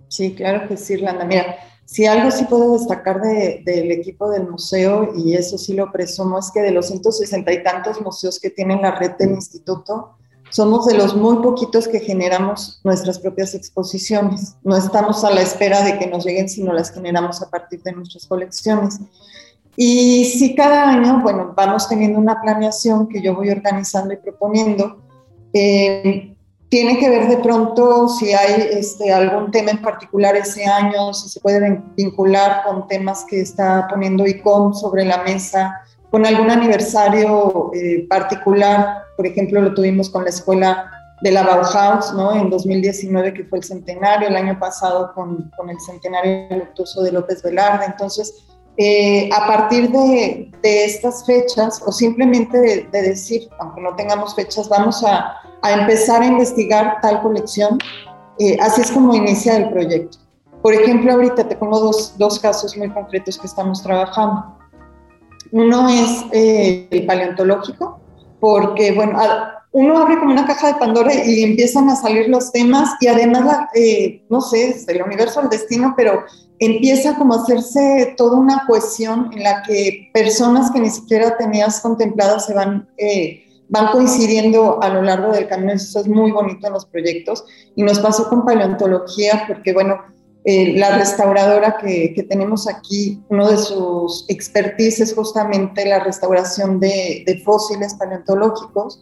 Sí, 0.09 0.35
claro 0.35 0.69
que 0.69 0.77
sí, 0.77 0.95
Irlanda. 0.95 1.25
Mira, 1.25 1.57
si 1.87 2.05
algo 2.05 2.31
sí 2.31 2.45
puedo 2.45 2.75
destacar 2.75 3.21
del 3.21 3.91
equipo 3.91 4.31
del 4.31 4.49
museo, 4.49 5.13
y 5.17 5.35
eso 5.35 5.57
sí 5.57 5.73
lo 5.73 5.91
presumo, 5.91 6.39
es 6.39 6.51
que 6.53 6.61
de 6.61 6.71
los 6.71 6.89
160 6.89 7.53
y 7.53 7.63
tantos 7.63 8.01
museos 8.01 8.39
que 8.39 8.51
tienen 8.51 8.83
la 8.83 8.93
red 8.93 9.13
del 9.19 9.31
instituto, 9.31 10.17
somos 10.53 10.87
de 10.87 10.95
los 10.95 11.17
muy 11.17 11.37
poquitos 11.37 11.89
que 11.89 11.99
generamos 11.99 12.81
nuestras 12.85 13.19
propias 13.19 13.55
exposiciones. 13.55 14.57
No 14.63 14.77
estamos 14.77 15.25
a 15.25 15.31
la 15.31 15.41
espera 15.41 15.83
de 15.83 15.99
que 15.99 16.07
nos 16.07 16.25
lleguen, 16.27 16.49
sino 16.49 16.73
las 16.73 16.93
generamos 16.93 17.43
a 17.43 17.49
partir 17.49 17.83
de 17.83 17.93
nuestras 17.93 18.27
colecciones. 18.27 19.01
Y 19.77 20.27
sí, 20.27 20.55
cada 20.55 20.91
año, 20.91 21.21
bueno, 21.23 21.55
vamos 21.57 21.89
teniendo 21.89 22.19
una 22.19 22.41
planeación 22.43 23.09
que 23.09 23.23
yo 23.23 23.35
voy 23.35 23.49
organizando 23.49 24.13
y 24.13 24.19
proponiendo. 24.19 24.99
Eh, 25.55 26.37
tiene 26.69 26.99
que 26.99 27.09
ver 27.09 27.29
de 27.29 27.39
pronto 27.39 28.09
si 28.09 28.33
hay 28.33 28.69
este, 28.73 29.11
algún 29.11 29.51
tema 29.51 29.71
en 29.71 29.81
particular 29.81 30.37
ese 30.37 30.67
año, 30.67 31.15
si 31.15 31.31
se 31.31 31.41
puede 31.41 31.83
vincular 31.97 32.63
con 32.65 32.87
temas 32.89 33.25
que 33.25 33.41
está 33.41 33.87
poniendo 33.89 34.27
ICOM 34.27 34.75
sobre 34.75 35.07
la 35.07 35.23
mesa, 35.23 35.83
con 36.11 36.27
algún 36.27 36.51
aniversario 36.51 37.71
eh, 37.75 38.07
particular, 38.09 39.02
por 39.17 39.27
ejemplo, 39.27 39.61
lo 39.61 39.75
tuvimos 39.75 40.11
con 40.11 40.25
la 40.25 40.31
escuela 40.31 40.91
de 41.23 41.31
la 41.31 41.45
Bauhaus, 41.45 42.13
¿no? 42.15 42.35
En 42.35 42.51
2019, 42.51 43.35
que 43.35 43.45
fue 43.45 43.59
el 43.59 43.65
centenario, 43.65 44.29
el 44.29 44.37
año 44.37 44.59
pasado 44.59 45.13
con, 45.15 45.51
con 45.57 45.71
el 45.71 45.81
centenario 45.81 46.49
luctuoso 46.51 47.03
de 47.03 47.13
López 47.13 47.43
Velarde. 47.43 47.85
Entonces, 47.87 48.45
eh, 48.77 49.29
a 49.33 49.47
partir 49.47 49.91
de, 49.91 50.51
de, 50.63 50.85
estas 50.85 51.25
fechas, 51.25 51.81
o 51.87 51.93
simplemente 51.93 52.59
de, 52.59 53.03
decir, 53.03 53.49
aunque 53.61 53.81
no 53.81 53.95
tengamos 53.95 54.35
fechas, 54.35 54.69
vamos 54.69 55.05
a, 55.05 55.37
a 55.63 55.73
empezar 55.73 56.23
a 56.23 56.27
investigar 56.27 56.99
tal 57.03 57.23
colección, 57.23 57.79
eh, 58.39 58.57
así 58.61 58.81
es 58.81 58.91
como 58.91 59.15
inicia 59.15 59.57
el 59.57 59.71
proyecto. 59.71 60.19
Por 60.63 60.75
ejemplo, 60.75 61.13
ahorita 61.13 61.49
te 61.49 61.57
pongo 61.57 61.79
dos, 61.81 62.17
dos 62.19 62.39
casos 62.39 62.77
muy 62.77 62.89
concretos 62.91 63.39
que 63.39 63.47
estamos 63.47 63.83
trabajando. 63.83 64.59
Uno 65.51 65.89
es 65.89 66.25
eh, 66.33 66.89
el 66.91 67.05
paleontológico, 67.05 68.01
porque, 68.43 68.91
bueno, 68.91 69.21
uno 69.71 69.99
abre 69.99 70.19
como 70.19 70.33
una 70.33 70.45
caja 70.45 70.73
de 70.73 70.81
Pandora 70.81 71.15
y 71.15 71.45
empiezan 71.45 71.89
a 71.89 71.95
salir 71.95 72.29
los 72.29 72.51
temas 72.51 72.91
y 73.01 73.07
además, 73.07 73.69
eh, 73.73 74.25
no 74.31 74.41
sé, 74.41 74.71
es 74.71 74.89
el 74.89 75.01
universo 75.01 75.39
al 75.39 75.49
destino, 75.49 75.95
pero 75.97 76.25
empieza 76.59 77.15
como 77.15 77.35
a 77.35 77.43
hacerse 77.43 78.15
toda 78.17 78.37
una 78.37 78.65
cohesión 78.67 79.31
en 79.33 79.45
la 79.45 79.63
que 79.63 80.11
personas 80.13 80.73
que 80.73 80.81
ni 80.81 80.91
siquiera 80.91 81.37
tenías 81.37 81.79
contempladas 81.83 82.47
se 82.47 82.55
van, 82.55 82.89
eh, 82.99 83.45
van 83.69 83.93
coincidiendo 83.93 84.83
a 84.83 84.89
lo 84.89 85.03
largo 85.03 85.31
del 85.31 85.47
camino. 85.47 85.75
Eso 85.75 86.01
es 86.01 86.09
muy 86.09 86.33
bonito 86.33 86.67
en 86.67 86.73
los 86.73 86.87
proyectos. 86.87 87.45
Y 87.77 87.85
nos 87.85 88.01
pasó 88.01 88.29
con 88.29 88.45
paleontología, 88.45 89.45
porque, 89.47 89.73
bueno, 89.73 90.01
eh, 90.45 90.77
la 90.77 90.99
restauradora 90.99 91.77
que, 91.79 92.27
tenemos 92.29 92.67
aquí, 92.67 93.23
uno 93.29 93.49
de 93.49 93.57
sus 93.57 94.25
expertise 94.29 95.01
es 95.01 95.15
justamente 95.15 95.87
la 95.87 96.01
restauración 96.01 96.81
de, 96.81 97.41
fósiles 97.45 97.95
paleontológicos. 97.95 99.01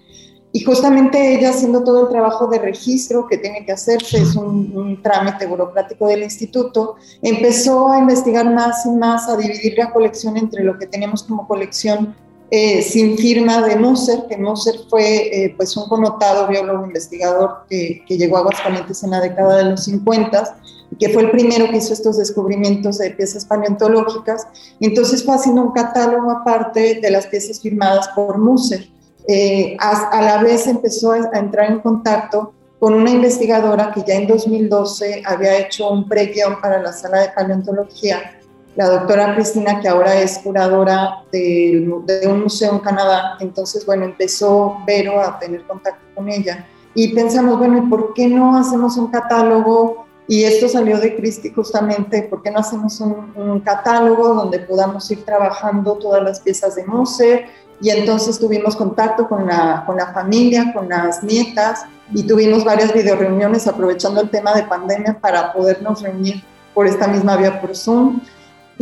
Y 0.52 0.64
justamente 0.64 1.36
ella 1.36 1.50
haciendo 1.50 1.84
todo 1.84 2.02
el 2.02 2.08
trabajo 2.08 2.48
de 2.48 2.58
registro 2.58 3.28
que 3.28 3.38
tiene 3.38 3.64
que 3.64 3.72
hacerse, 3.72 4.18
es 4.18 4.34
un, 4.34 5.00
trámite 5.00 5.46
burocrático 5.46 6.08
del 6.08 6.24
instituto, 6.24 6.96
empezó 7.22 7.90
a 7.90 7.98
investigar 7.98 8.52
más 8.52 8.84
y 8.84 8.90
más, 8.90 9.28
a 9.28 9.36
dividir 9.36 9.74
la 9.78 9.92
colección 9.92 10.36
entre 10.36 10.64
lo 10.64 10.76
que 10.76 10.86
tenemos 10.86 11.22
como 11.22 11.46
colección 11.46 12.16
eh, 12.50 12.82
sin 12.82 13.16
firma 13.16 13.62
de 13.62 13.76
Moser, 13.76 14.24
que 14.28 14.36
Moser 14.36 14.74
fue 14.88 15.44
eh, 15.44 15.54
pues 15.56 15.76
un 15.76 15.88
connotado 15.88 16.48
biólogo 16.48 16.84
investigador 16.84 17.64
que, 17.68 18.02
que 18.06 18.16
llegó 18.16 18.36
a 18.36 18.40
Aguascalientes 18.40 19.02
en 19.02 19.10
la 19.10 19.20
década 19.20 19.58
de 19.58 19.64
los 19.70 19.84
50 19.84 20.56
que 20.98 21.08
fue 21.10 21.22
el 21.22 21.30
primero 21.30 21.68
que 21.70 21.76
hizo 21.76 21.92
estos 21.92 22.18
descubrimientos 22.18 22.98
de 22.98 23.10
piezas 23.10 23.44
paleontológicas. 23.44 24.46
Entonces 24.80 25.24
fue 25.24 25.34
haciendo 25.34 25.62
un 25.62 25.72
catálogo 25.72 26.30
aparte 26.30 27.00
de 27.00 27.10
las 27.10 27.26
piezas 27.26 27.60
firmadas 27.60 28.08
por 28.08 28.38
Musser. 28.38 28.88
Eh, 29.28 29.76
a, 29.78 30.20
la 30.22 30.42
vez 30.42 30.66
empezó 30.66 31.12
a, 31.12 31.30
entrar 31.34 31.70
en 31.70 31.80
contacto 31.80 32.52
con 32.80 32.94
una 32.94 33.10
investigadora 33.10 33.92
que 33.92 34.02
ya 34.06 34.14
en 34.14 34.26
2012 34.26 35.22
había 35.24 35.58
hecho 35.58 35.90
un 35.90 36.08
pre-guión 36.08 36.60
para 36.60 36.82
la 36.82 36.92
sala 36.92 37.20
de 37.20 37.28
paleontología, 37.28 38.39
la 38.76 38.88
doctora 38.88 39.34
Cristina, 39.34 39.80
que 39.80 39.88
ahora 39.88 40.20
es 40.20 40.38
curadora 40.38 41.24
de, 41.32 41.88
de 42.06 42.28
un 42.28 42.42
museo 42.42 42.72
en 42.72 42.78
Canadá. 42.78 43.36
Entonces, 43.40 43.84
bueno, 43.84 44.04
empezó 44.04 44.78
Vero 44.86 45.20
a 45.20 45.38
tener 45.38 45.64
contacto 45.66 46.04
con 46.14 46.28
ella 46.28 46.66
y 46.94 47.14
pensamos, 47.14 47.58
bueno, 47.58 47.78
¿y 47.78 47.82
por 47.82 48.14
qué 48.14 48.26
no 48.26 48.56
hacemos 48.56 48.96
un 48.96 49.08
catálogo 49.08 50.06
y 50.30 50.44
esto 50.44 50.68
salió 50.68 50.98
de 51.00 51.16
Cristi 51.16 51.50
justamente, 51.52 52.22
¿por 52.22 52.40
qué 52.40 52.52
no 52.52 52.60
hacemos 52.60 53.00
un, 53.00 53.60
catálogo 53.64 54.28
donde 54.34 54.60
podamos 54.60 55.10
ir 55.10 55.24
trabajando 55.24 55.94
todas 55.94 56.22
las 56.22 56.38
piezas 56.38 56.76
de 56.76 56.84
Moser? 56.84 57.46
Y 57.80 57.90
entonces 57.90 58.38
tuvimos 58.38 58.76
contacto 58.76 59.28
con 59.28 59.46
la, 59.46 59.82
con 59.84 59.96
la 59.96 60.12
familia, 60.12 60.72
con 60.72 60.88
las 60.88 61.24
nietas, 61.24 61.84
y 62.14 62.22
tuvimos 62.22 62.62
varias 62.64 62.92
videoreuniones 62.92 63.66
aprovechando 63.66 64.20
el 64.20 64.30
tema 64.30 64.54
de 64.54 64.62
pandemia 64.62 65.18
para 65.20 65.52
podernos 65.52 66.00
reunir 66.00 66.44
por 66.74 66.86
esta 66.86 67.08
misma 67.08 67.36
vía 67.36 67.60
por 67.60 67.74
Zoom. 67.74 68.20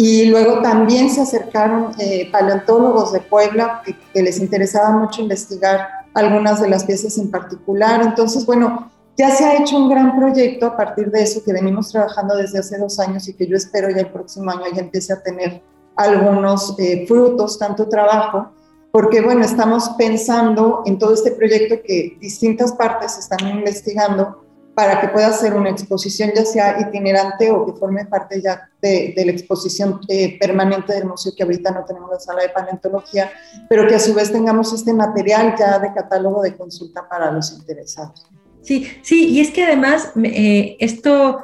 Y 0.01 0.27
luego 0.27 0.63
también 0.63 1.11
se 1.11 1.23
acercaron 1.23 1.91
eh, 1.99 2.29
paleontólogos 2.31 3.13
de 3.13 3.19
Puebla 3.19 3.83
que, 3.85 4.23
les 4.23 4.39
interesaba 4.39 4.91
mucho 4.91 5.23
investigar 5.23 5.89
algunas 6.15 6.61
de 6.61 6.69
las 6.69 6.85
piezas 6.85 7.19
en 7.19 7.33
particular. 7.33 8.03
Entonces, 8.03 8.47
bueno, 8.47 8.93
ya 9.17 9.33
se 9.33 9.45
ha 9.45 9.61
hecho 9.61 9.77
un 9.77 9.91
gran 9.91 10.17
proyecto 10.17 10.67
a 10.67 10.77
partir 10.77 11.11
de 11.11 11.25
eso 11.25 11.43
que 11.45 11.53
venimos 11.53 11.91
trabajando 11.91 12.37
desde 12.37 12.61
hace 12.61 12.79
dos 12.79 13.01
años 13.01 13.27
y 13.27 13.35
que 13.35 13.49
yo 13.49 13.57
espero 13.57 13.91
ya 13.91 14.03
el 14.03 14.11
próximo 14.13 14.53
año 14.53 14.67
ya 14.73 14.83
empiece 14.83 15.13
a 15.13 15.21
tener 15.21 15.63
algunos 15.97 16.79
eh, 16.79 17.05
frutos, 17.09 17.59
tanto 17.59 17.89
trabajo, 17.89 18.53
porque 18.93 19.21
bueno, 19.21 19.45
estamos 19.45 19.89
pensando 19.99 20.85
en 20.87 21.01
todo 21.01 21.13
este 21.13 21.33
proyecto 21.33 21.83
que 21.85 22.17
distintas 22.21 22.73
partes 22.73 23.19
están 23.19 23.49
investigando 23.49 24.45
para 24.79 25.01
que 25.01 25.09
pueda 25.09 25.33
ser 25.33 25.55
una 25.55 25.71
exposición 25.71 26.31
ya 26.33 26.45
sea 26.45 26.81
itinerante 26.81 27.51
o 27.51 27.67
que 27.67 27.73
forme 27.73 28.05
parte 28.05 28.41
ya 28.41 28.71
de, 28.81 29.13
la 29.27 29.33
exposición 29.33 29.99
eh, 30.07 30.39
permanente 30.39 30.93
del 30.93 31.05
museo, 31.05 31.33
que 31.37 31.43
ahorita 31.43 31.73
no 31.73 31.85
tenemos 31.85 32.09
la 32.09 32.21
sala 32.21 32.43
de 32.43 32.51
paleontología, 32.51 33.29
pero 33.69 33.89
que 33.89 33.97
a 33.97 33.99
su 33.99 34.15
vez 34.15 34.31
tengamos 34.31 34.73
este 34.73 34.93
material 34.93 35.57
ya 35.59 35.81
de 35.81 35.93
catálogo 35.93 36.43
de 36.43 36.57
consulta 36.57 37.09
para 37.09 37.33
los 37.33 37.59
interesados. 37.59 38.29
Sí, 38.63 38.87
sí, 39.03 39.31
y 39.31 39.41
es 39.41 39.51
que 39.51 39.65
además 39.65 40.13
eh, 40.23 40.77
esto 40.79 41.41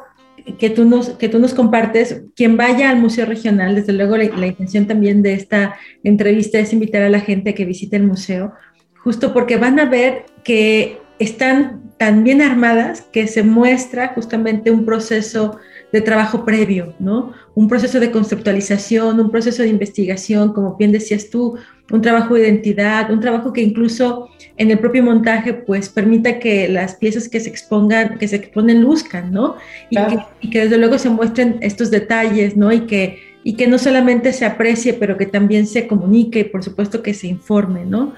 que 0.56 0.70
tú, 0.70 0.84
nos, 0.84 1.08
que 1.08 1.28
tú 1.28 1.40
nos 1.40 1.54
compartes, 1.54 2.22
quien 2.36 2.56
vaya 2.56 2.88
al 2.88 3.00
Museo 3.00 3.26
Regional, 3.26 3.74
desde 3.74 3.94
luego 3.94 4.16
la, 4.16 4.46
intención 4.46 4.86
también 4.86 5.22
de 5.22 5.34
esta 5.34 5.74
entrevista 6.04 6.60
es 6.60 6.72
invitar 6.72 7.02
a 7.02 7.10
la 7.10 7.18
gente 7.18 7.52
que 7.52 7.64
visite 7.64 7.96
el 7.96 8.04
museo, 8.04 8.52
justo 9.02 9.32
porque 9.32 9.56
van 9.56 9.80
a 9.80 9.86
ver 9.86 10.26
que 10.44 11.02
están 11.18 11.82
tan 11.98 12.24
bien 12.24 12.42
armadas 12.42 13.02
que 13.12 13.26
se 13.26 13.42
muestra 13.42 14.08
justamente 14.08 14.70
un 14.70 14.84
proceso 14.84 15.58
de 15.92 16.00
trabajo 16.00 16.44
previo, 16.44 16.92
¿no? 16.98 17.32
Un 17.54 17.68
proceso 17.68 18.00
de 18.00 18.10
conceptualización, 18.10 19.20
un 19.20 19.30
proceso 19.30 19.62
de 19.62 19.68
investigación, 19.68 20.52
como 20.52 20.76
bien 20.76 20.90
decías 20.90 21.30
tú, 21.30 21.56
un 21.92 22.02
trabajo 22.02 22.34
de 22.34 22.40
identidad, 22.40 23.12
un 23.12 23.20
trabajo 23.20 23.52
que 23.52 23.62
incluso 23.62 24.28
en 24.56 24.72
el 24.72 24.78
propio 24.80 25.04
montaje 25.04 25.54
pues 25.54 25.88
permita 25.88 26.40
que 26.40 26.68
las 26.68 26.96
piezas 26.96 27.28
que 27.28 27.38
se 27.38 27.48
expongan, 27.48 28.18
que 28.18 28.26
se 28.26 28.36
exponen 28.36 28.82
luzcan, 28.82 29.30
¿no? 29.30 29.56
Y, 29.88 29.94
claro. 29.94 30.26
que, 30.40 30.48
y 30.48 30.50
que, 30.50 30.60
desde 30.62 30.78
luego 30.78 30.98
se 30.98 31.10
muestren 31.10 31.58
estos 31.60 31.92
detalles, 31.92 32.56
¿no? 32.56 32.72
Y 32.72 32.80
que, 32.86 33.20
y 33.44 33.54
que 33.54 33.68
no 33.68 33.78
solamente 33.78 34.32
se 34.32 34.46
aprecie, 34.46 34.94
pero 34.94 35.16
que 35.16 35.26
también 35.26 35.66
se 35.68 35.86
comunique 35.86 36.40
y 36.40 36.44
por 36.44 36.64
supuesto 36.64 37.02
que 37.02 37.14
se 37.14 37.28
informe, 37.28 37.84
¿no? 37.84 38.14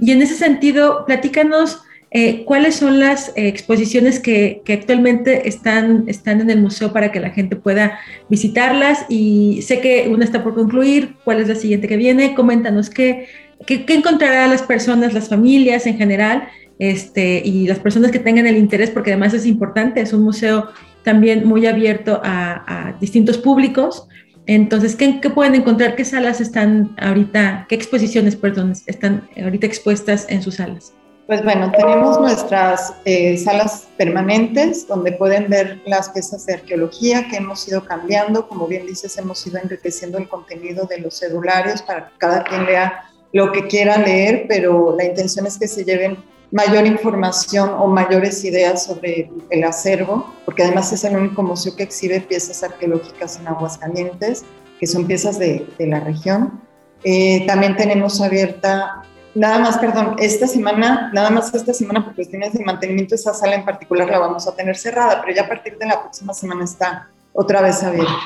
Y 0.00 0.12
en 0.12 0.22
ese 0.22 0.34
sentido, 0.34 1.04
platícanos 1.04 1.82
eh, 2.10 2.44
¿Cuáles 2.46 2.76
son 2.76 3.00
las 3.00 3.30
eh, 3.30 3.48
exposiciones 3.48 4.18
que, 4.18 4.62
que, 4.64 4.72
actualmente 4.72 5.46
están, 5.46 6.04
están 6.06 6.40
en 6.40 6.48
el 6.48 6.60
museo 6.60 6.92
para 6.92 7.12
que 7.12 7.20
la 7.20 7.30
gente 7.30 7.54
pueda 7.54 7.98
visitarlas? 8.30 9.04
Y 9.10 9.60
sé 9.62 9.80
que 9.80 10.08
una 10.08 10.24
está 10.24 10.42
por 10.42 10.54
concluir, 10.54 11.16
¿cuál 11.24 11.40
es 11.40 11.48
la 11.48 11.54
siguiente 11.54 11.86
que 11.86 11.98
viene? 11.98 12.34
Coméntanos 12.34 12.88
qué, 12.88 13.26
qué, 13.66 13.84
qué 13.84 13.94
encontrarán 13.94 14.50
las 14.50 14.62
personas, 14.62 15.12
las 15.12 15.28
familias 15.28 15.86
en 15.86 15.98
general, 15.98 16.48
este, 16.78 17.42
y 17.44 17.66
las 17.66 17.78
personas 17.78 18.10
que 18.10 18.20
tengan 18.20 18.46
el 18.46 18.56
interés, 18.56 18.90
porque 18.90 19.10
además 19.10 19.34
es 19.34 19.44
importante, 19.44 20.00
es 20.00 20.14
un 20.14 20.22
museo 20.22 20.68
también 21.02 21.46
muy 21.46 21.66
abierto 21.66 22.22
a, 22.24 22.88
a 22.88 22.92
distintos 23.00 23.36
públicos. 23.36 24.08
Entonces, 24.46 24.96
¿qué, 24.96 25.20
¿qué, 25.20 25.28
pueden 25.28 25.56
encontrar? 25.56 25.94
¿Qué 25.94 26.06
salas 26.06 26.40
están 26.40 26.94
ahorita, 26.96 27.66
qué 27.68 27.74
exposiciones, 27.74 28.34
perdón, 28.34 28.72
están 28.86 29.28
ahorita 29.36 29.66
expuestas 29.66 30.24
en 30.30 30.42
sus 30.42 30.54
salas? 30.54 30.94
Pues 31.28 31.44
bueno, 31.44 31.70
tenemos 31.72 32.18
nuestras 32.18 32.94
eh, 33.04 33.36
salas 33.36 33.86
permanentes 33.98 34.88
donde 34.88 35.12
pueden 35.12 35.50
ver 35.50 35.78
las 35.84 36.08
piezas 36.08 36.46
de 36.46 36.54
arqueología 36.54 37.28
que 37.28 37.36
hemos 37.36 37.68
ido 37.68 37.84
cambiando. 37.84 38.48
Como 38.48 38.66
bien 38.66 38.86
dices, 38.86 39.18
hemos 39.18 39.46
ido 39.46 39.58
enriqueciendo 39.58 40.16
el 40.16 40.26
contenido 40.26 40.86
de 40.86 41.00
los 41.00 41.18
celulares 41.18 41.82
para 41.82 42.08
que 42.08 42.12
cada 42.16 42.44
quien 42.44 42.64
lea 42.64 43.10
lo 43.34 43.52
que 43.52 43.66
quiera 43.66 43.98
leer, 43.98 44.46
pero 44.48 44.96
la 44.96 45.04
intención 45.04 45.46
es 45.46 45.58
que 45.58 45.68
se 45.68 45.84
lleven 45.84 46.16
mayor 46.50 46.86
información 46.86 47.74
o 47.78 47.88
mayores 47.88 48.42
ideas 48.42 48.86
sobre 48.86 49.30
el 49.50 49.64
acervo, 49.64 50.32
porque 50.46 50.62
además 50.62 50.94
es 50.94 51.04
el 51.04 51.14
único 51.14 51.42
museo 51.42 51.76
que 51.76 51.82
exhibe 51.82 52.22
piezas 52.22 52.62
arqueológicas 52.62 53.38
en 53.38 53.48
Aguascalientes, 53.48 54.46
que 54.80 54.86
son 54.86 55.06
piezas 55.06 55.38
de, 55.38 55.66
de 55.78 55.86
la 55.88 56.00
región. 56.00 56.58
Eh, 57.04 57.46
también 57.46 57.76
tenemos 57.76 58.18
abierta 58.22 59.02
Nada 59.34 59.58
más, 59.58 59.78
perdón, 59.78 60.16
esta 60.18 60.46
semana, 60.46 61.10
nada 61.12 61.30
más 61.30 61.54
esta 61.54 61.74
semana 61.74 62.04
por 62.04 62.14
cuestiones 62.14 62.52
de 62.52 62.64
mantenimiento, 62.64 63.14
esa 63.14 63.34
sala 63.34 63.54
en 63.54 63.64
particular 63.64 64.08
la 64.08 64.18
vamos 64.18 64.48
a 64.48 64.54
tener 64.54 64.76
cerrada, 64.76 65.20
pero 65.20 65.34
ya 65.34 65.42
a 65.42 65.48
partir 65.48 65.76
de 65.78 65.86
la 65.86 66.00
próxima 66.00 66.32
semana 66.32 66.64
está 66.64 67.08
otra 67.32 67.60
vez 67.60 67.82
abierta. 67.82 68.18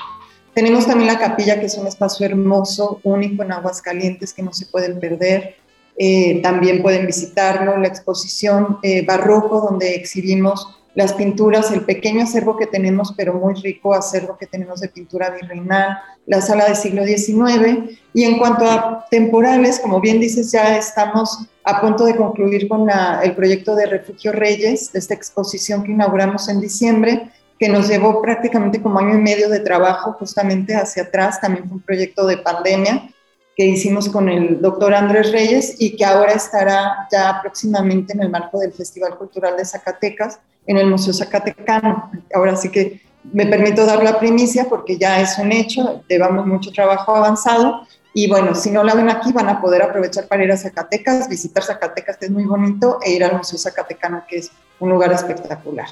Tenemos 0.55 0.87
también 0.87 1.09
la 1.09 1.19
capilla, 1.19 1.59
que 1.59 1.67
es 1.67 1.79
un 1.79 1.87
espacio 1.87 2.27
hermoso, 2.27 3.01
único 3.05 3.43
en 3.43 3.53
Aguascalientes, 3.53 4.33
que 4.33 4.43
no 4.43 4.53
se 4.53 4.67
pueden 4.67 5.01
perder. 5.01 5.57
Eh, 5.97 6.41
también 6.43 6.83
pueden 6.83 7.07
visitarlo, 7.07 7.77
la 7.77 7.89
exposición 7.89 8.79
eh, 8.83 9.05
barroco, 9.05 9.61
donde 9.61 9.95
exhibimos 9.95 10.82
las 10.95 11.15
pinturas, 11.15 11.71
el 11.71 11.83
pequeño 11.83 12.23
acervo 12.23 12.57
que 12.57 12.67
tenemos, 12.67 13.15
pero 13.17 13.35
muy 13.35 13.55
rico 13.55 13.95
acervo 13.95 14.37
que 14.37 14.47
tenemos 14.47 14.81
de 14.81 14.89
pintura 14.89 15.31
virreinal, 15.31 15.99
la 16.27 16.41
sala 16.41 16.67
del 16.67 16.77
siglo 16.77 17.05
XIX. 17.05 17.99
Y 18.13 18.25
en 18.25 18.39
cuanto 18.39 18.65
a 18.67 19.07
temporales, 19.11 19.81
como 19.81 20.01
bien 20.01 20.21
dices, 20.21 20.53
ya 20.53 20.77
estamos 20.77 21.47
a 21.65 21.81
punto 21.81 22.05
de 22.05 22.17
concluir 22.17 22.69
con 22.69 22.89
el 23.23 23.35
proyecto 23.35 23.75
de 23.75 23.87
Refugio 23.87 24.33
Reyes, 24.33 24.93
de 24.93 24.99
esta 24.99 25.15
exposición 25.15 25.83
que 25.83 25.93
inauguramos 25.93 26.49
en 26.49 26.61
diciembre, 26.61 27.31
que 27.59 27.69
nos 27.69 27.89
llevó 27.89 28.21
prácticamente 28.21 28.83
como 28.83 28.99
año 28.99 29.15
y 29.15 29.23
medio 29.23 29.49
de 29.49 29.61
trabajo 29.61 30.15
justamente 30.19 30.75
hacia 30.75 31.05
atrás. 31.05 31.41
También 31.41 31.69
fue 31.69 31.77
un 31.77 31.83
proyecto 31.83 32.27
de 32.27 32.39
pandemia 32.39 33.09
que 33.57 33.67
hicimos 33.67 34.09
con 34.09 34.29
el 34.29 34.61
doctor 34.61 34.95
Andrés 34.95 35.33
Reyes 35.33 35.77
y 35.79 35.97
que 35.97 36.05
ahora 36.05 36.33
estará 36.33 37.07
ya 37.11 37.39
próximamente 37.43 38.15
en 38.15 38.23
el 38.23 38.31
marco 38.31 38.59
del 38.59 38.73
Festival 38.73 39.17
Cultural 39.19 39.57
de 39.57 39.65
Zacatecas 39.65 40.41
en 40.67 40.79
el 40.79 40.87
Museo 40.89 41.13
Zacatecano. 41.13 42.11
Ahora 42.35 42.57
sí 42.57 42.71
que 42.71 43.03
me 43.33 43.47
permito 43.47 43.85
dar 43.85 44.03
la 44.03 44.19
primicia 44.19 44.69
porque 44.69 44.97
ya 44.97 45.21
es 45.21 45.39
un 45.39 45.53
hecho, 45.53 46.03
llevamos 46.09 46.47
mucho 46.47 46.73
trabajo 46.73 47.15
avanzado 47.15 47.87
y 48.15 48.29
bueno, 48.29 48.55
si 48.55 48.71
no 48.71 48.83
la 48.83 48.95
ven 48.95 49.09
aquí 49.09 49.33
van 49.33 49.49
a 49.49 49.61
poder 49.61 49.83
aprovechar 49.83 50.27
para 50.29 50.45
ir 50.45 50.53
a 50.53 50.57
Zacatecas, 50.57 51.29
visitar 51.29 51.63
Zacatecas 51.63 52.17
que 52.17 52.27
es 52.27 52.31
muy 52.31 52.45
bonito 52.45 52.99
e 53.03 53.13
ir 53.13 53.25
al 53.25 53.37
Museo 53.37 53.59
Zacatecano 53.59 54.25
que 54.29 54.39
es 54.39 54.51
un 54.81 54.91
lugar 54.91 55.13
espectacular. 55.13 55.89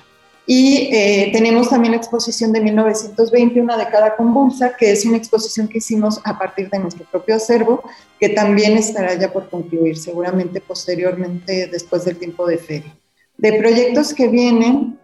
Y 0.52 0.88
eh, 0.92 1.30
tenemos 1.32 1.70
también 1.70 1.92
la 1.92 1.98
exposición 1.98 2.50
de 2.50 2.60
1920, 2.60 3.60
una 3.60 3.76
década 3.76 4.16
convulsa, 4.16 4.74
que 4.76 4.90
es 4.90 5.06
una 5.06 5.16
exposición 5.16 5.68
que 5.68 5.78
hicimos 5.78 6.20
a 6.24 6.36
partir 6.36 6.68
de 6.70 6.80
nuestro 6.80 7.04
propio 7.04 7.36
acervo, 7.36 7.84
que 8.18 8.30
también 8.30 8.76
estará 8.76 9.14
ya 9.14 9.32
por 9.32 9.48
concluir, 9.48 9.96
seguramente 9.96 10.60
posteriormente 10.60 11.68
después 11.68 12.04
del 12.04 12.16
tiempo 12.16 12.48
de 12.48 12.58
feria. 12.58 12.96
De 13.38 13.52
proyectos 13.60 14.12
que 14.12 14.26
vienen, 14.26 14.98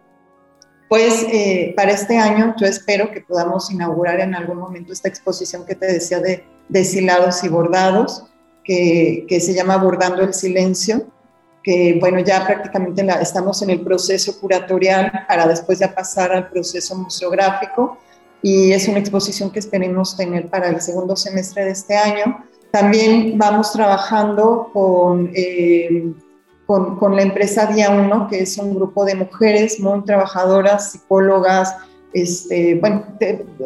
pues 0.89 1.25
eh, 1.31 1.71
para 1.77 1.91
este 1.91 2.17
año 2.17 2.53
yo 2.59 2.67
espero 2.67 3.09
que 3.11 3.21
podamos 3.21 3.71
inaugurar 3.71 4.19
en 4.19 4.35
algún 4.35 4.57
momento 4.57 4.91
esta 4.91 5.07
exposición 5.07 5.65
que 5.65 5.75
te 5.75 5.85
decía 5.85 6.19
de 6.19 6.43
deshilados 6.67 7.41
y 7.45 7.47
bordados, 7.47 8.25
que, 8.65 9.25
que, 9.29 9.39
se 9.39 9.53
llama 9.53 9.77
Bordando 9.77 10.23
el 10.23 10.33
Silencio, 10.33 11.07
que 11.67 11.97
bueno, 11.99 12.19
ya 12.19 12.47
prácticamente 12.47 13.05
estamos 13.19 13.61
en 13.61 13.71
el 13.71 13.81
proceso 13.81 14.39
curatorial 14.39 15.11
para 15.27 15.45
después 15.45 15.79
ya 15.79 15.93
pasar 15.93 16.31
al 16.31 16.49
proceso 16.49 16.95
museográfico 16.95 17.97
y 18.41 18.71
es 18.71 18.87
una 18.87 18.99
exposición 18.99 19.51
que 19.51 19.59
esperemos 19.59 20.15
tener 20.15 20.49
para 20.49 20.69
el 20.69 20.79
segundo 20.79 21.17
semestre 21.17 21.65
de 21.65 21.71
este 21.71 21.97
año. 21.97 22.41
También 22.71 23.37
vamos 23.37 23.73
trabajando 23.73 24.69
con... 24.71 25.29
Eh, 25.35 26.13
con, 26.65 27.15
la 27.15 27.21
empresa 27.21 27.65
Día 27.65 27.89
1, 27.89 28.27
que 28.29 28.41
es 28.41 28.57
un 28.57 28.75
grupo 28.75 29.05
de 29.05 29.15
mujeres 29.15 29.79
muy 29.79 30.03
trabajadoras, 30.03 30.91
psicólogas, 30.91 31.73
este, 32.11 32.75
bueno, 32.75 33.05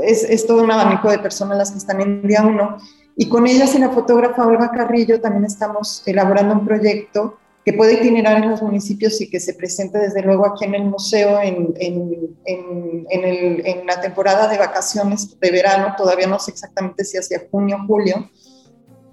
es, 0.04 0.24
es, 0.24 0.46
todo 0.46 0.62
un 0.62 0.70
abanico 0.70 1.10
de 1.10 1.18
personas 1.18 1.58
las 1.58 1.72
que 1.72 1.80
están 1.80 2.00
en 2.00 2.22
Día 2.22 2.44
1. 2.44 2.78
Y 3.16 3.28
con 3.28 3.48
ellas 3.48 3.74
y 3.74 3.80
la 3.80 3.90
fotógrafa 3.90 4.46
Olga 4.46 4.70
Carrillo 4.70 5.20
también 5.20 5.46
estamos 5.46 6.04
elaborando 6.06 6.54
un 6.54 6.64
proyecto 6.64 7.40
que 7.64 7.74
puede 7.74 7.94
itinerar 7.94 8.44
en 8.44 8.50
los 8.50 8.62
municipios 8.62 9.22
y 9.22 9.30
que 9.30 9.40
se 9.40 9.54
presente 9.54 10.00
desde 10.00 10.24
luego 10.24 10.48
aquí 10.48 10.66
en 10.66 10.76
el 10.76 10.86
museo 10.86 11.40
en, 11.40 11.74
en, 11.78 12.36
en, 12.46 13.66
en 13.66 13.86
la 13.86 14.02
temporada 14.02 14.48
de 14.48 14.58
vacaciones 14.58 15.40
de 15.40 15.52
verano, 15.52 15.94
todavía 15.96 16.28
no 16.28 16.40
sé 16.40 16.52
exactamente 16.52 17.06
si 17.06 17.18
hacia 17.18 17.44
junio 17.52 17.78
o 17.84 17.88
julio, 17.88 18.30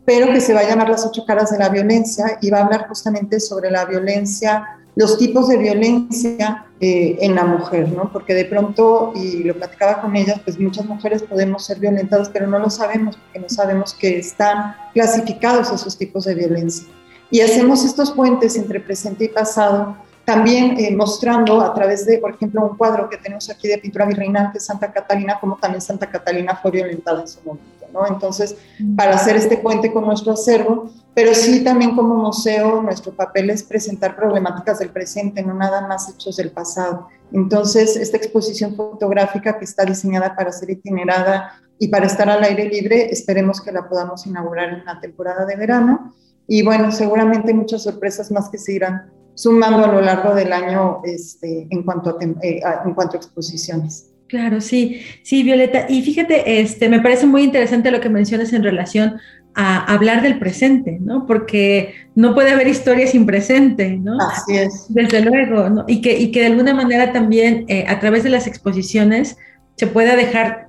pero 0.07 0.33
que 0.33 0.41
se 0.41 0.55
va 0.55 0.61
a 0.61 0.69
llamar 0.69 0.89
Las 0.89 1.05
ocho 1.05 1.27
caras 1.27 1.51
de 1.51 1.59
la 1.59 1.69
violencia 1.69 2.39
y 2.41 2.49
va 2.49 2.61
a 2.61 2.65
hablar 2.65 2.89
justamente 2.89 3.39
sobre 3.41 3.71
la 3.71 3.85
violencia, 3.85 4.65
los 4.97 5.19
tipos 5.19 5.49
de 5.49 5.59
violencia 5.59 6.65
eh, 6.81 7.19
en 7.21 7.35
la 7.35 7.45
mujer, 7.45 7.91
¿no? 7.93 8.11
Porque 8.11 8.33
de 8.33 8.47
pronto, 8.47 9.13
y 9.15 9.45
lo 9.45 9.55
platicaba 9.55 10.01
con 10.01 10.17
ellas, 10.17 10.41
pues 10.43 10.59
muchas 10.59 10.87
mujeres 10.87 11.23
podemos 11.23 11.67
ser 11.67 11.79
violentadas, 11.79 12.31
pero 12.31 12.47
no 12.47 12.59
lo 12.59 12.71
sabemos, 12.71 13.19
porque 13.19 13.41
no 13.41 13.49
sabemos 13.51 13.93
que 13.93 14.19
están 14.19 14.75
clasificados 14.95 15.71
esos 15.71 15.99
tipos 15.99 16.25
de 16.25 16.37
violencia. 16.37 16.89
Y 17.31 17.41
hacemos 17.41 17.85
estos 17.85 18.13
puentes 18.13 18.57
entre 18.57 18.81
presente 18.81 19.25
y 19.25 19.29
pasado, 19.29 19.97
también 20.25 20.79
eh, 20.79 20.95
mostrando 20.95 21.61
a 21.61 21.73
través 21.73 22.05
de, 22.05 22.19
por 22.19 22.35
ejemplo, 22.35 22.63
un 22.63 22.77
cuadro 22.77 23.09
que 23.09 23.17
tenemos 23.17 23.49
aquí 23.49 23.67
de 23.67 23.79
pintura 23.79 24.07
es 24.55 24.65
Santa 24.65 24.93
Catalina, 24.93 25.39
como 25.41 25.57
también 25.57 25.81
Santa 25.81 26.11
Catalina 26.11 26.55
fue 26.61 26.71
violentada 26.71 27.23
en 27.23 27.29
su 27.29 27.41
momento. 27.43 27.87
¿no? 27.93 28.07
Entonces, 28.07 28.57
para 28.95 29.15
hacer 29.15 29.37
este 29.37 29.57
puente 29.57 29.91
con 29.91 30.05
nuestro 30.05 30.33
acervo, 30.33 30.91
pero 31.15 31.35
sí 31.35 31.65
también 31.65 31.97
como 31.97 32.15
museo, 32.15 32.83
nuestro 32.83 33.13
papel 33.13 33.51
es 33.51 33.63
presentar 33.63 34.15
problemáticas 34.15 34.79
del 34.79 34.91
presente, 34.91 35.43
no 35.43 35.55
nada 35.55 35.87
más 35.87 36.09
hechos 36.11 36.37
del 36.37 36.51
pasado. 36.51 37.09
Entonces, 37.33 37.97
esta 37.97 38.17
exposición 38.17 38.77
fotográfica 38.77 39.59
que 39.59 39.65
está 39.65 39.85
diseñada 39.85 40.37
para 40.37 40.53
ser 40.53 40.71
itinerada 40.71 41.55
y 41.79 41.89
para 41.89 42.07
estar 42.07 42.29
al 42.29 42.45
aire 42.45 42.69
libre, 42.69 43.11
esperemos 43.11 43.61
que 43.61 43.73
la 43.73 43.89
podamos 43.89 44.27
inaugurar 44.27 44.75
en 44.75 44.85
la 44.85 45.01
temporada 45.01 45.45
de 45.45 45.57
verano. 45.57 46.15
Y 46.49 46.63
bueno, 46.63 46.91
seguramente 46.91 47.53
muchas 47.55 47.85
sorpresas 47.85 48.33
más 48.33 48.49
que 48.49 48.59
se 48.59 48.73
irán 48.73 49.11
sumando 49.35 49.85
a 49.85 49.93
lo 49.93 50.01
largo 50.01 50.35
del 50.35 50.53
año 50.53 51.01
este, 51.05 51.69
en, 51.71 51.85
cuanto 51.85 52.19
eh, 52.21 52.61
en 52.85 52.95
cuanto 52.95 53.17
a 53.17 53.19
exposiciones. 53.19 54.11
Claro, 54.27 54.61
sí, 54.61 55.01
sí, 55.23 55.43
Violeta. 55.43 55.87
Y 55.89 56.03
fíjate, 56.03 56.61
este, 56.61 56.89
me 56.89 57.01
parece 57.01 57.27
muy 57.27 57.43
interesante 57.45 57.91
lo 57.91 58.01
que 58.01 58.09
mencionas 58.09 58.53
en 58.53 58.63
relación 58.63 59.19
a 59.55 59.93
hablar 59.93 60.23
del 60.23 60.39
presente, 60.39 60.99
¿no? 61.01 61.27
Porque 61.27 61.95
no 62.15 62.35
puede 62.35 62.51
haber 62.51 62.69
historia 62.69 63.07
sin 63.07 63.27
presente, 63.27 63.97
¿no? 63.97 64.19
Así 64.21 64.57
es. 64.57 64.87
Desde 64.89 65.23
luego, 65.23 65.71
¿no? 65.71 65.85
Y 65.89 66.01
que, 66.01 66.19
y 66.19 66.31
que 66.31 66.41
de 66.41 66.47
alguna 66.47 66.75
manera 66.75 67.13
también 67.13 67.65
eh, 67.69 67.85
a 67.89 68.01
través 68.01 68.23
de 68.23 68.31
las 68.31 68.47
exposiciones 68.47 69.37
se 69.77 69.87
pueda 69.87 70.15
dejar 70.15 70.69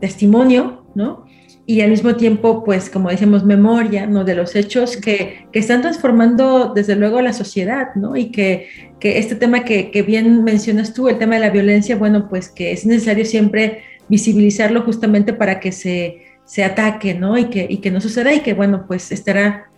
testimonio, 0.00 0.84
¿no? 0.94 1.24
Y 1.70 1.82
al 1.82 1.90
mismo 1.90 2.16
tiempo, 2.16 2.64
pues 2.64 2.90
como 2.90 3.10
decimos, 3.10 3.44
memoria, 3.44 4.04
¿no? 4.04 4.24
De 4.24 4.34
los 4.34 4.56
hechos 4.56 4.96
que, 4.96 5.46
que 5.52 5.60
están 5.60 5.82
transformando 5.82 6.72
desde 6.74 6.96
luego 6.96 7.22
la 7.22 7.32
sociedad, 7.32 7.94
¿no? 7.94 8.16
Y 8.16 8.32
que, 8.32 8.66
que 8.98 9.18
este 9.18 9.36
tema 9.36 9.62
que, 9.62 9.92
que, 9.92 10.02
bien 10.02 10.42
mencionas 10.42 10.92
tú, 10.92 11.08
el 11.08 11.18
tema 11.18 11.36
de 11.36 11.42
la 11.42 11.50
violencia, 11.50 11.94
bueno, 11.94 12.28
pues 12.28 12.48
que 12.48 12.72
es 12.72 12.86
necesario 12.86 13.24
siempre 13.24 13.84
visibilizarlo 14.08 14.82
justamente 14.82 15.32
para 15.32 15.60
que 15.60 15.70
se, 15.70 16.22
se 16.44 16.64
ataque, 16.64 17.14
¿no? 17.14 17.38
Y 17.38 17.44
que, 17.44 17.68
y 17.70 17.76
que 17.76 17.92
no 17.92 18.00
suceda 18.00 18.34
y 18.34 18.40
que, 18.40 18.52
bueno, 18.52 18.86
pues 18.88 19.12
estará 19.12 19.70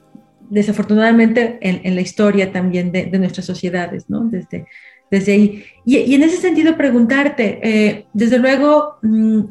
desafortunadamente 0.49 1.59
en, 1.61 1.83
en 1.85 1.95
la 1.95 2.01
historia 2.01 2.53
también 2.53 2.91
de, 2.91 3.05
de, 3.05 3.19
nuestras 3.19 3.45
sociedades, 3.45 4.09
¿no? 4.09 4.21
Desde, 4.31 4.65
desde 5.11 5.33
ahí. 5.35 5.65
Y, 5.85 5.99
y 5.99 6.15
en 6.15 6.23
ese 6.23 6.39
sentido, 6.39 6.75
preguntarte, 6.75 7.61
eh, 7.63 8.07
desde 8.15 8.39
luego, 8.39 8.97
mmm, 9.03 9.43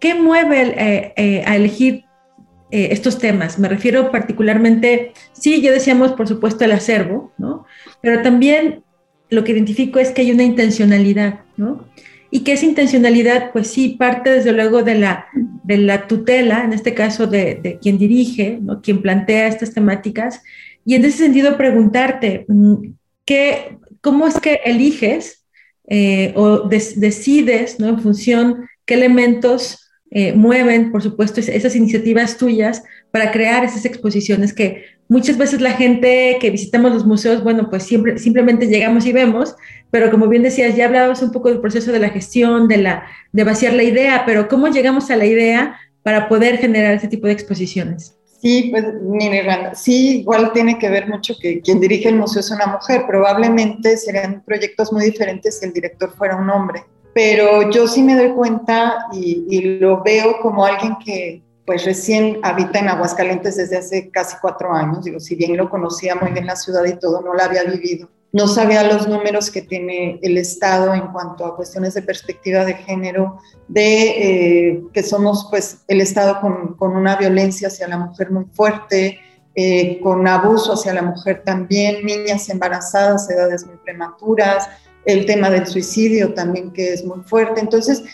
¿Qué 0.00 0.14
mueve 0.14 0.74
eh, 0.76 1.12
eh, 1.16 1.42
a 1.44 1.56
elegir 1.56 2.04
eh, 2.70 2.88
estos 2.92 3.18
temas? 3.18 3.58
Me 3.58 3.68
refiero 3.68 4.10
particularmente, 4.12 5.12
sí, 5.32 5.60
ya 5.60 5.72
decíamos, 5.72 6.12
por 6.12 6.28
supuesto, 6.28 6.64
el 6.64 6.72
acervo, 6.72 7.32
¿no? 7.36 7.66
Pero 8.00 8.22
también 8.22 8.84
lo 9.28 9.42
que 9.42 9.52
identifico 9.52 9.98
es 9.98 10.10
que 10.10 10.22
hay 10.22 10.30
una 10.30 10.44
intencionalidad, 10.44 11.40
¿no? 11.56 11.88
Y 12.30 12.40
que 12.40 12.52
esa 12.52 12.66
intencionalidad, 12.66 13.52
pues 13.52 13.68
sí, 13.68 13.96
parte 13.98 14.30
desde 14.30 14.52
luego 14.52 14.82
de 14.82 14.94
la, 14.94 16.06
tutela, 16.06 16.62
en 16.62 16.74
este 16.74 16.94
caso 16.94 17.26
de, 17.26 17.78
quien 17.80 17.98
dirige, 17.98 18.58
¿no? 18.60 18.82
quien 18.82 19.00
plantea 19.00 19.48
estas 19.48 19.72
temáticas. 19.72 20.42
Y 20.84 20.94
en 20.94 21.06
ese 21.06 21.18
sentido, 21.18 21.56
preguntarte, 21.56 22.44
mm, 22.46 22.74
¿qué, 23.24 23.78
¿cómo 24.02 24.28
es 24.28 24.38
que 24.40 24.60
eliges 24.64 25.46
o 26.34 26.68
des, 26.68 27.00
decides, 27.00 27.80
¿no? 27.80 27.88
En 27.88 28.00
función, 28.00 28.68
qué 28.84 28.92
elementos 28.92 29.87
eh, 30.10 30.32
mueven, 30.32 30.90
por 30.90 31.02
supuesto, 31.02 31.40
esas 31.40 31.76
iniciativas 31.76 32.38
tuyas 32.38 32.82
para 33.10 33.30
crear 33.30 33.64
esas 33.64 33.84
exposiciones 33.84 34.54
que 34.54 34.84
muchas 35.08 35.36
veces 35.36 35.60
la 35.60 35.72
gente 35.72 36.38
que 36.40 36.50
visitamos 36.50 36.92
los 36.92 37.04
museos, 37.04 37.42
bueno, 37.42 37.68
pues 37.68 37.82
siempre, 37.82 38.18
simplemente 38.18 38.66
llegamos 38.66 39.04
y 39.06 39.12
vemos, 39.12 39.54
pero 39.90 40.10
como 40.10 40.28
bien 40.28 40.42
decías, 40.42 40.76
ya 40.76 40.86
hablabas 40.86 41.22
un 41.22 41.30
poco 41.32 41.50
del 41.50 41.60
proceso 41.60 41.92
de 41.92 41.98
la 41.98 42.10
gestión, 42.10 42.68
de, 42.68 42.78
la, 42.78 43.04
de 43.32 43.44
vaciar 43.44 43.74
la 43.74 43.82
idea, 43.82 44.22
pero 44.24 44.48
¿cómo 44.48 44.68
llegamos 44.68 45.10
a 45.10 45.16
la 45.16 45.26
idea 45.26 45.78
para 46.02 46.28
poder 46.28 46.58
generar 46.58 46.94
ese 46.94 47.08
tipo 47.08 47.26
de 47.26 47.34
exposiciones? 47.34 48.14
Sí, 48.40 48.68
pues 48.70 48.84
mire, 49.02 49.44
sí, 49.74 50.20
igual 50.20 50.52
tiene 50.52 50.78
que 50.78 50.88
ver 50.88 51.08
mucho 51.08 51.34
que 51.40 51.60
quien 51.60 51.80
dirige 51.80 52.08
el 52.08 52.14
museo 52.14 52.38
es 52.38 52.50
una 52.52 52.66
mujer. 52.66 53.02
Probablemente 53.06 53.96
serían 53.96 54.44
proyectos 54.44 54.92
muy 54.92 55.06
diferentes 55.06 55.58
si 55.58 55.66
el 55.66 55.72
director 55.72 56.14
fuera 56.16 56.36
un 56.36 56.48
hombre 56.48 56.84
pero 57.14 57.70
yo 57.70 57.88
sí 57.88 58.02
me 58.02 58.16
doy 58.16 58.32
cuenta 58.32 59.06
y, 59.12 59.60
lo 59.78 60.02
veo 60.02 60.40
como 60.40 60.64
alguien 60.64 60.96
que 61.04 61.42
pues 61.66 61.84
recién 61.84 62.38
habita 62.42 62.78
en 62.78 62.88
Aguascalientes 62.88 63.56
desde 63.56 63.76
hace 63.76 64.10
casi 64.10 64.36
cuatro 64.40 64.72
años, 64.72 65.04
digo, 65.04 65.20
si 65.20 65.34
bien 65.34 65.56
lo 65.56 65.68
conocía 65.68 66.14
muy 66.14 66.30
bien 66.32 66.46
la 66.46 66.56
ciudad 66.56 66.84
y 66.84 66.98
todo, 66.98 67.20
no 67.20 67.34
la 67.34 67.44
había 67.44 67.64
vivido. 67.64 68.08
No 68.32 68.46
sabía 68.46 68.82
los 68.82 69.06
números 69.06 69.50
que 69.50 69.62
tiene 69.62 70.18
el 70.22 70.38
Estado 70.38 70.94
en 70.94 71.12
cuanto 71.12 71.44
a 71.44 71.56
cuestiones 71.56 71.94
de 71.94 72.02
perspectiva 72.02 72.64
de 72.64 72.74
género, 72.74 73.38
de 73.68 74.70
eh, 74.70 74.82
que 74.92 75.02
somos 75.02 75.48
pues 75.50 75.78
el 75.88 76.00
Estado 76.00 76.40
con, 76.40 76.74
con, 76.74 76.96
una 76.96 77.16
violencia 77.16 77.68
hacia 77.68 77.88
la 77.88 77.98
mujer 77.98 78.30
muy 78.30 78.44
fuerte, 78.52 79.18
eh, 79.60 79.98
con 80.00 80.24
abuso 80.28 80.74
hacia 80.74 80.94
la 80.94 81.02
mujer 81.02 81.42
también, 81.44 82.06
niñas 82.06 82.48
embarazadas, 82.48 83.28
edades 83.28 83.66
muy 83.66 83.76
prematuras, 83.78 84.68
el 85.08 85.24
tema 85.24 85.48
del 85.48 85.66
suicidio 85.66 86.34
también 86.34 86.70
que 86.70 86.92
es 86.92 87.04
muy 87.04 87.20
fuerte. 87.22 87.60
Entonces, 87.60 88.04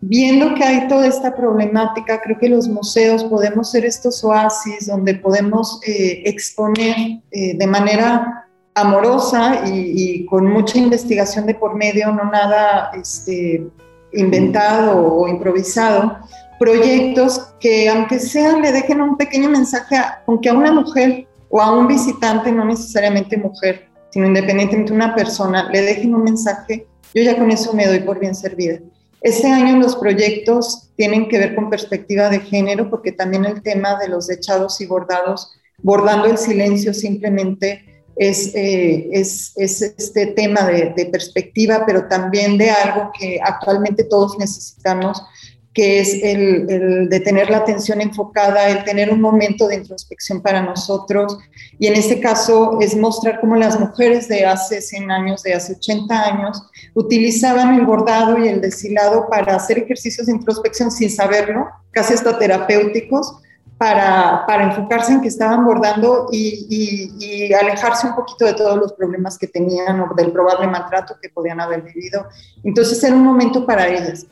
viendo 0.00 0.54
que 0.54 0.64
hay 0.64 0.88
toda 0.88 1.06
esta 1.06 1.34
problemática, 1.34 2.20
creo 2.20 2.36
que 2.36 2.48
los 2.48 2.68
museos 2.68 3.22
podemos 3.24 3.70
ser 3.70 3.84
estos 3.84 4.24
oasis 4.24 4.88
donde 4.88 5.14
podemos 5.14 5.80
eh, 5.86 6.22
exponer 6.24 7.20
eh, 7.30 7.56
de 7.56 7.66
manera 7.66 8.48
amorosa 8.74 9.62
y, 9.66 9.92
y, 9.94 10.26
con 10.26 10.46
mucha 10.46 10.78
investigación 10.78 11.46
de 11.46 11.54
por 11.54 11.76
medio, 11.76 12.12
no 12.12 12.24
nada 12.24 12.90
este, 13.00 13.64
inventado 14.12 14.98
o 15.00 15.28
improvisado, 15.28 16.18
proyectos 16.58 17.54
que 17.60 17.88
aunque 17.88 18.18
sean 18.18 18.62
le 18.62 18.72
dejen 18.72 19.00
un 19.00 19.16
pequeño 19.16 19.48
mensaje, 19.48 19.96
aunque 20.26 20.48
a 20.48 20.54
una 20.54 20.72
mujer 20.72 21.26
o 21.48 21.62
a 21.62 21.70
un 21.72 21.86
visitante, 21.86 22.50
no 22.50 22.64
necesariamente 22.64 23.36
mujer, 23.36 23.88
sino 24.16 24.28
independientemente 24.28 24.94
una 24.94 25.14
persona, 25.14 25.68
le 25.70 25.82
dejen 25.82 26.14
un 26.14 26.24
mensaje, 26.24 26.86
yo 27.12 27.22
ya 27.22 27.36
con 27.36 27.50
eso 27.50 27.74
me 27.74 27.86
doy 27.86 27.98
por 27.98 28.18
bien 28.18 28.34
servida. 28.34 28.78
Este 29.20 29.46
año 29.46 29.76
los 29.76 29.94
proyectos 29.94 30.88
tienen 30.96 31.28
que 31.28 31.36
ver 31.36 31.54
con 31.54 31.68
perspectiva 31.68 32.30
de 32.30 32.40
género, 32.40 32.88
porque 32.88 33.12
también 33.12 33.44
el 33.44 33.60
tema 33.60 33.98
de 33.98 34.08
los 34.08 34.30
echados 34.30 34.80
y 34.80 34.86
bordados, 34.86 35.52
bordando 35.82 36.28
el 36.28 36.38
silencio 36.38 36.94
simplemente 36.94 38.04
es, 38.16 38.54
eh, 38.54 39.10
es, 39.12 39.52
es, 39.56 39.82
este 39.82 40.28
tema 40.28 40.62
de 40.62 41.10
perspectiva, 41.12 41.84
pero 41.84 42.08
también 42.08 42.56
de 42.56 42.70
algo 42.70 43.10
que 43.20 43.38
actualmente 43.44 44.02
todos 44.02 44.38
necesitamos, 44.38 45.22
que 45.76 46.00
es 46.00 46.14
el, 46.22 46.70
el, 46.70 47.08
de 47.10 47.20
tener 47.20 47.50
la 47.50 47.58
atención 47.58 48.00
enfocada, 48.00 48.70
el 48.70 48.82
tener 48.84 49.12
un 49.12 49.20
momento 49.20 49.68
de 49.68 49.74
introspección 49.74 50.40
para 50.40 50.62
nosotros. 50.62 51.38
Y 51.78 51.86
en 51.86 51.96
este 51.96 52.18
caso 52.18 52.78
es 52.80 52.96
mostrar 52.96 53.40
cómo 53.40 53.56
las 53.56 53.78
mujeres 53.78 54.26
de 54.26 54.46
hace 54.46 54.80
100 54.80 55.10
años, 55.10 55.42
de 55.42 55.52
hace 55.52 55.74
80 55.74 56.18
años, 56.18 56.62
utilizaban 56.94 57.74
el 57.74 57.84
bordado 57.84 58.38
y 58.38 58.48
el 58.48 58.62
deshilado 58.62 59.28
para 59.28 59.54
hacer 59.54 59.76
ejercicios 59.76 60.28
de 60.28 60.32
introspección 60.32 60.90
sin 60.90 61.10
saberlo, 61.10 61.68
casi 61.90 62.14
hasta 62.14 62.38
terapéuticos, 62.38 63.36
para, 63.76 64.46
enfocarse 64.62 65.12
en 65.12 65.20
que 65.20 65.28
estaban 65.28 65.66
bordando 65.66 66.28
y, 66.32 67.10
y 67.20 67.52
alejarse 67.52 68.06
un 68.06 68.14
poquito 68.14 68.46
de 68.46 68.54
todos 68.54 68.78
los 68.78 68.94
problemas 68.94 69.36
que 69.36 69.46
tenían 69.46 70.00
o 70.00 70.14
del 70.16 70.32
probable 70.32 70.68
maltrato 70.68 71.18
que 71.20 71.28
podían 71.28 71.60
haber 71.60 71.82
vivido. 71.82 72.26
Entonces 72.64 73.04
era 73.04 73.14
un 73.14 73.24
momento 73.24 73.66
para 73.66 73.86
ellas. 73.86 74.26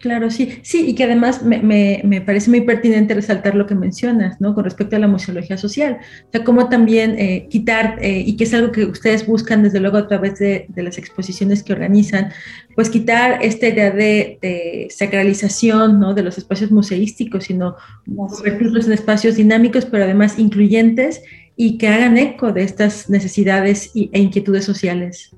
Claro, 0.00 0.30
sí, 0.30 0.60
sí, 0.62 0.86
y 0.88 0.94
que 0.94 1.04
además 1.04 1.42
me, 1.44 1.58
me, 1.58 2.00
me, 2.04 2.22
parece 2.22 2.48
muy 2.48 2.62
pertinente 2.62 3.12
resaltar 3.12 3.54
lo 3.54 3.66
que 3.66 3.74
mencionas, 3.74 4.40
¿no? 4.40 4.54
Con 4.54 4.64
respecto 4.64 4.96
a 4.96 4.98
la 4.98 5.08
museología 5.08 5.58
social, 5.58 5.98
o 6.00 6.30
sea, 6.32 6.42
cómo 6.42 6.70
también 6.70 7.18
eh, 7.18 7.48
quitar, 7.50 7.98
eh, 8.00 8.22
y 8.24 8.38
que 8.38 8.44
es 8.44 8.54
algo 8.54 8.72
que 8.72 8.86
ustedes 8.86 9.26
buscan 9.26 9.62
desde 9.62 9.78
luego 9.78 9.98
a 9.98 10.08
través 10.08 10.38
de, 10.38 10.64
de 10.70 10.82
las 10.82 10.96
exposiciones 10.96 11.62
que 11.62 11.74
organizan, 11.74 12.32
pues 12.74 12.88
quitar 12.88 13.40
esta 13.42 13.68
idea 13.68 13.90
de, 13.90 14.38
de, 14.40 14.88
sacralización, 14.88 16.00
¿no? 16.00 16.14
De 16.14 16.22
los 16.22 16.38
espacios 16.38 16.70
museísticos, 16.70 17.44
sino 17.44 17.76
convertirlos 18.06 18.86
en 18.86 18.94
espacios 18.94 19.36
dinámicos, 19.36 19.84
pero 19.84 20.04
además 20.04 20.38
incluyentes 20.38 21.20
y 21.56 21.76
que 21.76 21.88
hagan 21.88 22.16
eco 22.16 22.52
de 22.52 22.62
estas 22.62 23.10
necesidades 23.10 23.90
y, 23.92 24.08
e 24.14 24.18
inquietudes 24.18 24.64
sociales. 24.64 25.36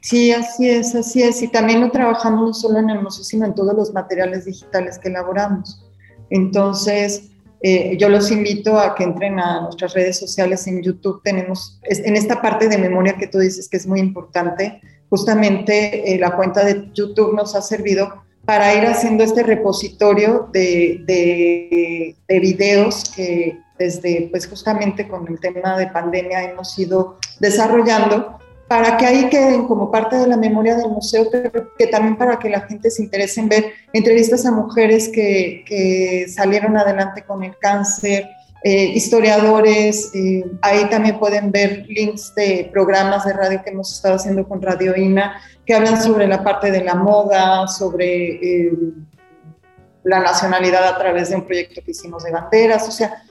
Sí, 0.00 0.32
así 0.32 0.68
es, 0.70 0.94
así 0.94 1.22
es. 1.22 1.42
Y 1.42 1.48
también 1.48 1.80
lo 1.80 1.90
trabajamos 1.90 2.60
solo 2.60 2.78
en 2.78 2.90
el 2.90 3.02
museo, 3.02 3.24
sino 3.24 3.46
en 3.46 3.54
todos 3.54 3.74
los 3.74 3.92
materiales 3.92 4.44
digitales 4.44 4.98
que 4.98 5.08
elaboramos. 5.08 5.84
Entonces, 6.30 7.30
eh, 7.60 7.96
yo 7.98 8.08
los 8.08 8.30
invito 8.30 8.78
a 8.78 8.94
que 8.94 9.04
entren 9.04 9.40
a 9.40 9.62
nuestras 9.62 9.94
redes 9.94 10.18
sociales 10.18 10.66
en 10.66 10.82
YouTube. 10.82 11.20
Tenemos, 11.22 11.80
en 11.82 12.16
esta 12.16 12.40
parte 12.40 12.68
de 12.68 12.78
memoria 12.78 13.16
que 13.16 13.26
tú 13.26 13.38
dices 13.38 13.68
que 13.68 13.76
es 13.76 13.86
muy 13.86 14.00
importante, 14.00 14.80
justamente 15.10 16.14
eh, 16.14 16.18
la 16.18 16.36
cuenta 16.36 16.64
de 16.64 16.90
YouTube 16.92 17.34
nos 17.34 17.54
ha 17.54 17.62
servido 17.62 18.22
para 18.44 18.74
ir 18.74 18.86
haciendo 18.86 19.24
este 19.24 19.42
repositorio 19.42 20.48
de 20.52 22.14
videos 22.28 23.10
que 23.14 23.58
desde, 23.78 24.28
pues 24.30 24.46
justamente 24.46 25.08
con 25.08 25.26
el 25.28 25.38
tema 25.38 25.78
de 25.78 25.86
pandemia 25.86 26.50
hemos 26.50 26.78
ido 26.78 27.18
desarrollando 27.40 28.38
para 28.68 28.98
que 28.98 29.06
ahí 29.06 29.28
queden 29.30 29.66
como 29.66 29.90
parte 29.90 30.16
de 30.16 30.26
la 30.26 30.36
memoria 30.36 30.76
del 30.76 30.90
museo, 30.90 31.28
pero 31.32 31.74
que 31.76 31.86
también 31.86 32.18
para 32.18 32.38
que 32.38 32.50
la 32.50 32.60
gente 32.60 32.90
se 32.90 33.02
interese 33.02 33.40
en 33.40 33.48
ver 33.48 33.72
entrevistas 33.94 34.44
a 34.44 34.52
mujeres 34.52 35.08
que, 35.08 35.64
que 35.66 36.26
salieron 36.28 36.76
adelante 36.76 37.22
con 37.22 37.42
el 37.42 37.56
cáncer, 37.58 38.28
eh, 38.64 38.86
historiadores, 38.86 40.10
eh, 40.14 40.44
ahí 40.62 40.90
también 40.90 41.18
pueden 41.18 41.50
ver 41.50 41.86
links 41.88 42.34
de 42.34 42.68
programas 42.72 43.24
de 43.24 43.32
radio 43.32 43.62
que 43.64 43.70
hemos 43.70 43.94
estado 43.94 44.16
haciendo 44.16 44.46
con 44.46 44.60
Radio 44.60 44.96
INA, 44.96 45.40
que 45.64 45.74
hablan 45.74 46.02
sobre 46.02 46.26
la 46.26 46.42
parte 46.42 46.70
de 46.70 46.82
la 46.82 46.94
moda, 46.94 47.68
sobre 47.68 48.66
eh, 48.66 48.72
la 50.02 50.20
nacionalidad 50.20 50.88
a 50.88 50.98
través 50.98 51.30
de 51.30 51.36
un 51.36 51.46
proyecto 51.46 51.80
que 51.84 51.92
hicimos 51.92 52.24
de 52.24 52.32
banderas, 52.32 52.86
o 52.88 52.90
sea, 52.90 53.22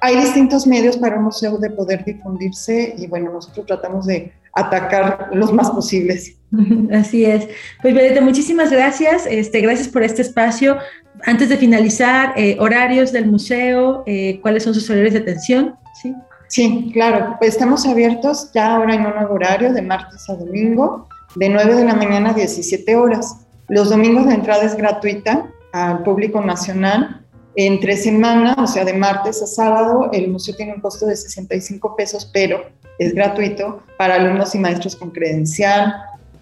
hay 0.00 0.16
distintos 0.16 0.66
medios 0.66 0.96
para 0.96 1.16
un 1.16 1.24
museo 1.24 1.58
de 1.58 1.70
poder 1.70 2.04
difundirse 2.04 2.94
y 2.96 3.06
bueno, 3.06 3.32
nosotros 3.32 3.66
tratamos 3.66 4.06
de 4.06 4.32
atacar 4.54 5.30
los 5.32 5.52
más 5.52 5.70
posibles. 5.70 6.36
Así 6.92 7.24
es. 7.24 7.48
Pues 7.82 7.94
Violeta, 7.94 8.20
muchísimas 8.20 8.70
gracias. 8.70 9.26
Este, 9.26 9.60
gracias 9.60 9.88
por 9.88 10.02
este 10.02 10.22
espacio. 10.22 10.78
Antes 11.24 11.48
de 11.48 11.56
finalizar, 11.56 12.32
eh, 12.36 12.56
horarios 12.58 13.12
del 13.12 13.26
museo, 13.26 14.02
eh, 14.06 14.40
¿cuáles 14.42 14.64
son 14.64 14.74
sus 14.74 14.88
horarios 14.88 15.12
de 15.12 15.20
atención? 15.20 15.74
Sí. 16.00 16.14
Sí, 16.48 16.90
claro. 16.92 17.36
Pues 17.38 17.54
estamos 17.54 17.86
abiertos 17.86 18.50
ya 18.52 18.74
ahora 18.74 18.94
en 18.94 19.06
un 19.06 19.14
nuevo 19.14 19.34
horario 19.34 19.72
de 19.72 19.82
martes 19.82 20.28
a 20.28 20.34
domingo, 20.34 21.08
de 21.36 21.48
9 21.48 21.76
de 21.76 21.84
la 21.84 21.94
mañana 21.94 22.30
a 22.30 22.34
17 22.34 22.96
horas. 22.96 23.36
Los 23.68 23.90
domingos 23.90 24.26
la 24.26 24.34
entrada 24.34 24.64
es 24.64 24.76
gratuita 24.76 25.46
al 25.72 26.02
público 26.02 26.40
nacional. 26.40 27.19
Entre 27.56 27.96
semana, 27.96 28.54
o 28.58 28.66
sea, 28.66 28.84
de 28.84 28.92
martes 28.92 29.42
a 29.42 29.46
sábado, 29.46 30.10
el 30.12 30.28
museo 30.28 30.54
tiene 30.54 30.74
un 30.74 30.80
costo 30.80 31.06
de 31.06 31.16
65 31.16 31.96
pesos, 31.96 32.30
pero 32.32 32.64
es 32.98 33.14
gratuito 33.14 33.82
para 33.96 34.14
alumnos 34.14 34.54
y 34.54 34.58
maestros 34.58 34.94
con 34.94 35.10
credencial, 35.10 35.94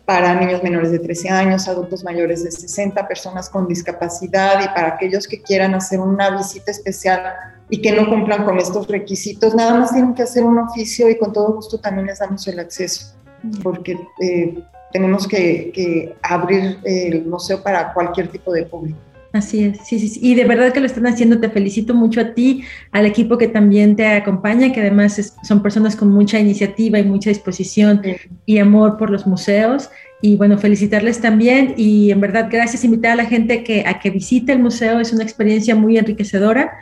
para 0.05 0.35
niños 0.35 0.63
menores 0.63 0.91
de 0.91 0.99
13 0.99 1.29
años, 1.29 1.69
adultos 1.69 2.03
mayores 2.03 2.43
de 2.43 2.51
60, 2.51 3.07
personas 3.07 3.49
con 3.49 3.69
discapacidad 3.69 4.59
y 4.65 4.67
para 4.69 4.95
aquellos 4.95 5.29
que 5.29 5.41
quieran 5.43 5.75
hacer 5.75 6.01
una 6.01 6.31
visita 6.31 6.71
especial 6.71 7.23
y 7.69 7.83
que 7.83 7.93
no 7.93 8.09
cumplan 8.09 8.45
con 8.45 8.59
estos 8.59 8.89
requisitos, 8.89 9.55
nada 9.55 9.75
más 9.75 9.93
tienen 9.93 10.15
que 10.15 10.23
hacer 10.23 10.45
un 10.45 10.59
oficio 10.59 11.11
y 11.11 11.19
con 11.19 11.33
todo 11.33 11.53
gusto 11.53 11.79
también 11.79 12.07
les 12.07 12.19
damos 12.19 12.47
el 12.49 12.59
acceso, 12.59 13.15
porque 13.63 13.99
eh, 14.23 14.59
tenemos 14.93 15.29
que, 15.29 15.71
que 15.75 16.17
abrir 16.23 16.81
el 16.85 17.27
museo 17.27 17.63
para 17.63 17.93
cualquier 17.93 18.29
tipo 18.29 18.51
de 18.53 18.65
público. 18.65 18.99
Así 19.39 19.63
es, 19.63 19.79
sí, 19.87 20.01
sí, 20.01 20.09
sí, 20.09 20.21
y 20.21 20.35
de 20.35 20.45
verdad 20.45 20.73
que 20.73 20.81
lo 20.81 20.87
están 20.87 21.07
haciendo. 21.07 21.39
Te 21.39 21.49
felicito 21.49 21.95
mucho 21.95 22.21
a 22.21 22.35
ti, 22.35 22.65
al 22.91 23.07
equipo 23.07 23.39
que 23.39 23.47
también 23.47 23.95
te 23.95 24.05
acompaña, 24.09 24.73
que 24.73 24.81
además 24.81 25.37
son 25.45 25.63
personas 25.63 25.95
con 25.95 26.11
mucha 26.11 26.41
iniciativa 26.41 26.99
y 26.99 27.05
mucha 27.05 27.31
disposición 27.31 28.03
y 28.47 28.59
amor 28.59 28.97
por 28.97 29.11
los 29.11 29.29
museos. 29.29 29.91
Y 30.21 30.35
bueno, 30.35 30.59
felicitarles 30.59 31.21
también 31.21 31.75
y 31.77 32.11
en 32.11 32.21
verdad 32.21 32.49
gracias, 32.51 32.83
invitar 32.83 33.13
a 33.13 33.17
la 33.17 33.27
gente 33.27 33.63
que, 33.63 33.85
a 33.87 34.01
que 34.01 34.11
visite 34.11 34.53
el 34.53 34.59
museo, 34.59 34.99
es 34.99 35.13
una 35.13 35.23
experiencia 35.23 35.77
muy 35.77 35.97
enriquecedora 35.97 36.73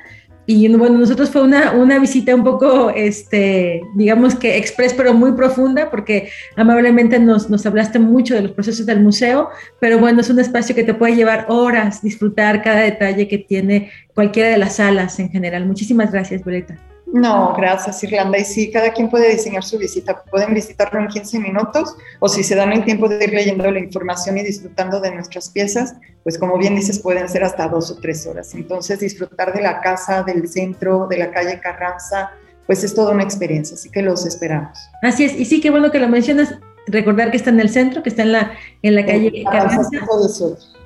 y 0.47 0.69
bueno, 0.77 0.99
nosotros 0.99 1.31
fue 1.31 1.43
una, 1.43 1.73
una 1.73 1.99
visita 1.99 2.35
un 2.35 2.45
poco, 2.45 2.91
este, 2.91 3.83
digamos 3.97 4.37
que 4.37 4.57
express, 4.57 4.95
pero 4.95 5.13
muy 5.13 5.33
profunda, 5.33 5.91
porque 5.91 6.31
amablemente 6.55 7.19
nos, 7.19 7.51
nos 7.51 7.67
hablaste 7.67 7.99
mucho 7.99 8.35
de 8.35 8.43
los 8.43 8.53
procesos 8.53 8.87
del 8.87 9.01
museo, 9.01 9.51
pero 9.81 9.99
bueno, 9.99 10.21
es 10.21 10.31
un 10.31 10.39
espacio 10.39 10.75
que 10.75 10.85
te 10.85 10.95
puede 10.95 11.17
llevar 11.17 11.47
horas 11.49 12.01
disfrutar 12.01 12.63
cada 12.63 12.81
detalle 12.81 13.27
que 13.27 13.39
tiene 13.39 13.91
cualquiera 14.15 14.49
de 14.49 14.59
las 14.59 14.77
salas 14.77 15.19
en 15.19 15.31
general. 15.31 15.67
Muchísimas 15.67 16.13
gracias, 16.13 16.45
Violeta. 16.45 16.77
No, 17.07 17.55
gracias 17.57 18.03
Irlanda. 18.03 18.37
Y 18.38 18.45
sí, 18.45 18.71
cada 18.71 18.92
quien 18.92 19.09
puede 19.09 19.31
diseñar 19.31 19.62
su 19.62 19.79
visita. 19.79 20.25
Pueden 20.25 20.53
visitarlo 20.55 21.01
en 21.01 21.07
15 21.07 21.38
minutos 21.38 21.97
o 22.19 22.29
si 22.29 22.42
se 22.42 22.55
dan 22.57 22.73
el 22.73 22.85
tiempo 22.85 23.09
de 23.09 23.25
ir 23.25 23.33
leyendo 23.33 23.71
la 23.71 23.79
información 23.79 24.37
y 24.38 24.42
disfrutando 24.42 25.01
de 25.01 25.12
nuestras 25.14 25.49
piezas, 25.51 25.95
pues 26.25 26.37
como 26.37 26.59
bien 26.59 26.75
dices, 26.75 26.99
pueden 26.99 27.29
ser 27.29 27.45
hasta 27.45 27.69
dos 27.69 27.90
o 27.92 27.99
tres 27.99 28.27
horas. 28.27 28.55
Entonces, 28.55 28.99
disfrutar 28.99 29.55
de 29.55 29.62
la 29.62 29.81
casa, 29.81 30.25
del 30.25 30.49
centro, 30.49 31.07
de 31.09 31.19
la 31.19 31.31
calle 31.31 31.61
Carranza, 31.61 32.33
pues 32.66 32.83
es 32.83 32.95
toda 32.95 33.12
una 33.12 33.23
experiencia. 33.23 33.77
Así 33.77 33.88
que 33.88 34.03
los 34.03 34.27
esperamos. 34.27 34.79
Así 35.03 35.25
es. 35.25 35.35
Y 35.35 35.45
sí, 35.45 35.61
qué 35.61 35.71
bueno 35.71 35.90
que 35.92 36.01
lo 36.01 36.09
mencionas. 36.09 36.57
Recordar 36.88 37.31
que 37.31 37.37
está 37.37 37.51
en 37.51 37.61
el 37.61 37.71
centro, 37.71 38.03
que 38.03 38.11
está 38.11 38.23
en 38.23 38.33
la, 38.33 38.53
en 38.83 38.95
la 38.95 39.07
calle 39.07 39.45
Carranza. 39.45 39.88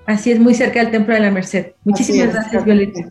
Así 0.07 0.33
es, 0.33 0.41
muy 0.41 0.55
cerca 0.55 0.81
del 0.81 0.91
Templo 0.91 1.15
de 1.15 1.21
la 1.21 1.31
Merced. 1.31 1.73
Muchísimas 1.85 2.33
gracias, 2.33 2.65
Violeta. 2.65 3.09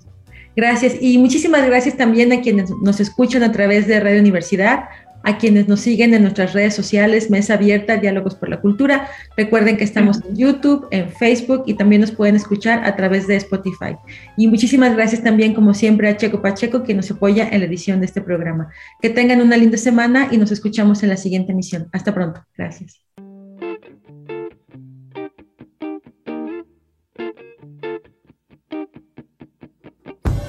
Gracias 0.56 0.96
y 1.00 1.18
muchísimas 1.18 1.66
gracias 1.66 1.98
también 1.98 2.32
a 2.34 2.42
quienes 2.42 2.70
nos 2.82 3.00
escuchan 3.00 3.44
a 3.44 3.52
través 3.52 3.88
de 3.88 4.00
Radio 4.00 4.20
Universidad, 4.20 4.90
a 5.24 5.38
quienes 5.38 5.68
nos 5.68 5.82
siguen 5.82 6.14
en 6.14 6.22
nuestras 6.22 6.54
redes 6.54 6.76
sociales, 6.76 7.30
Mesa 7.30 7.56
Abierta, 7.56 7.98
Diálogos 7.98 8.36
por 8.36 8.50
la 8.50 8.62
Cultura. 8.62 9.08
Recuerden 9.36 9.78
que 9.78 9.84
estamos 9.84 10.22
en 10.26 10.36
YouTube, 10.36 10.88
en 10.92 11.10
Facebook 11.10 11.64
y 11.66 11.74
también 11.74 12.02
nos 12.02 12.12
pueden 12.12 12.36
escuchar 12.36 12.86
a 12.86 12.96
través 12.96 13.28
de 13.28 13.36
Spotify. 13.36 13.96
Y 14.38 14.48
muchísimas 14.48 14.96
gracias 14.96 15.24
también, 15.24 15.54
como 15.54 15.74
siempre, 15.74 16.10
a 16.10 16.18
Checo 16.18 16.42
Pacheco, 16.42 16.84
que 16.84 16.94
nos 16.94 17.12
apoya 17.12 17.48
en 17.50 17.60
la 17.60 17.66
edición 17.66 18.00
de 18.00 18.06
este 18.06 18.22
programa. 18.22 18.70
Que 19.02 19.10
tengan 19.10 19.42
una 19.42 19.58
linda 19.58 19.78
semana 19.78 20.30
y 20.32 20.38
nos 20.38 20.52
escuchamos 20.52 21.04
en 21.04 21.10
la 21.10 21.18
siguiente 21.18 21.52
emisión. 21.52 21.90
Hasta 21.92 22.14
pronto. 22.14 22.46
Gracias. 22.58 23.02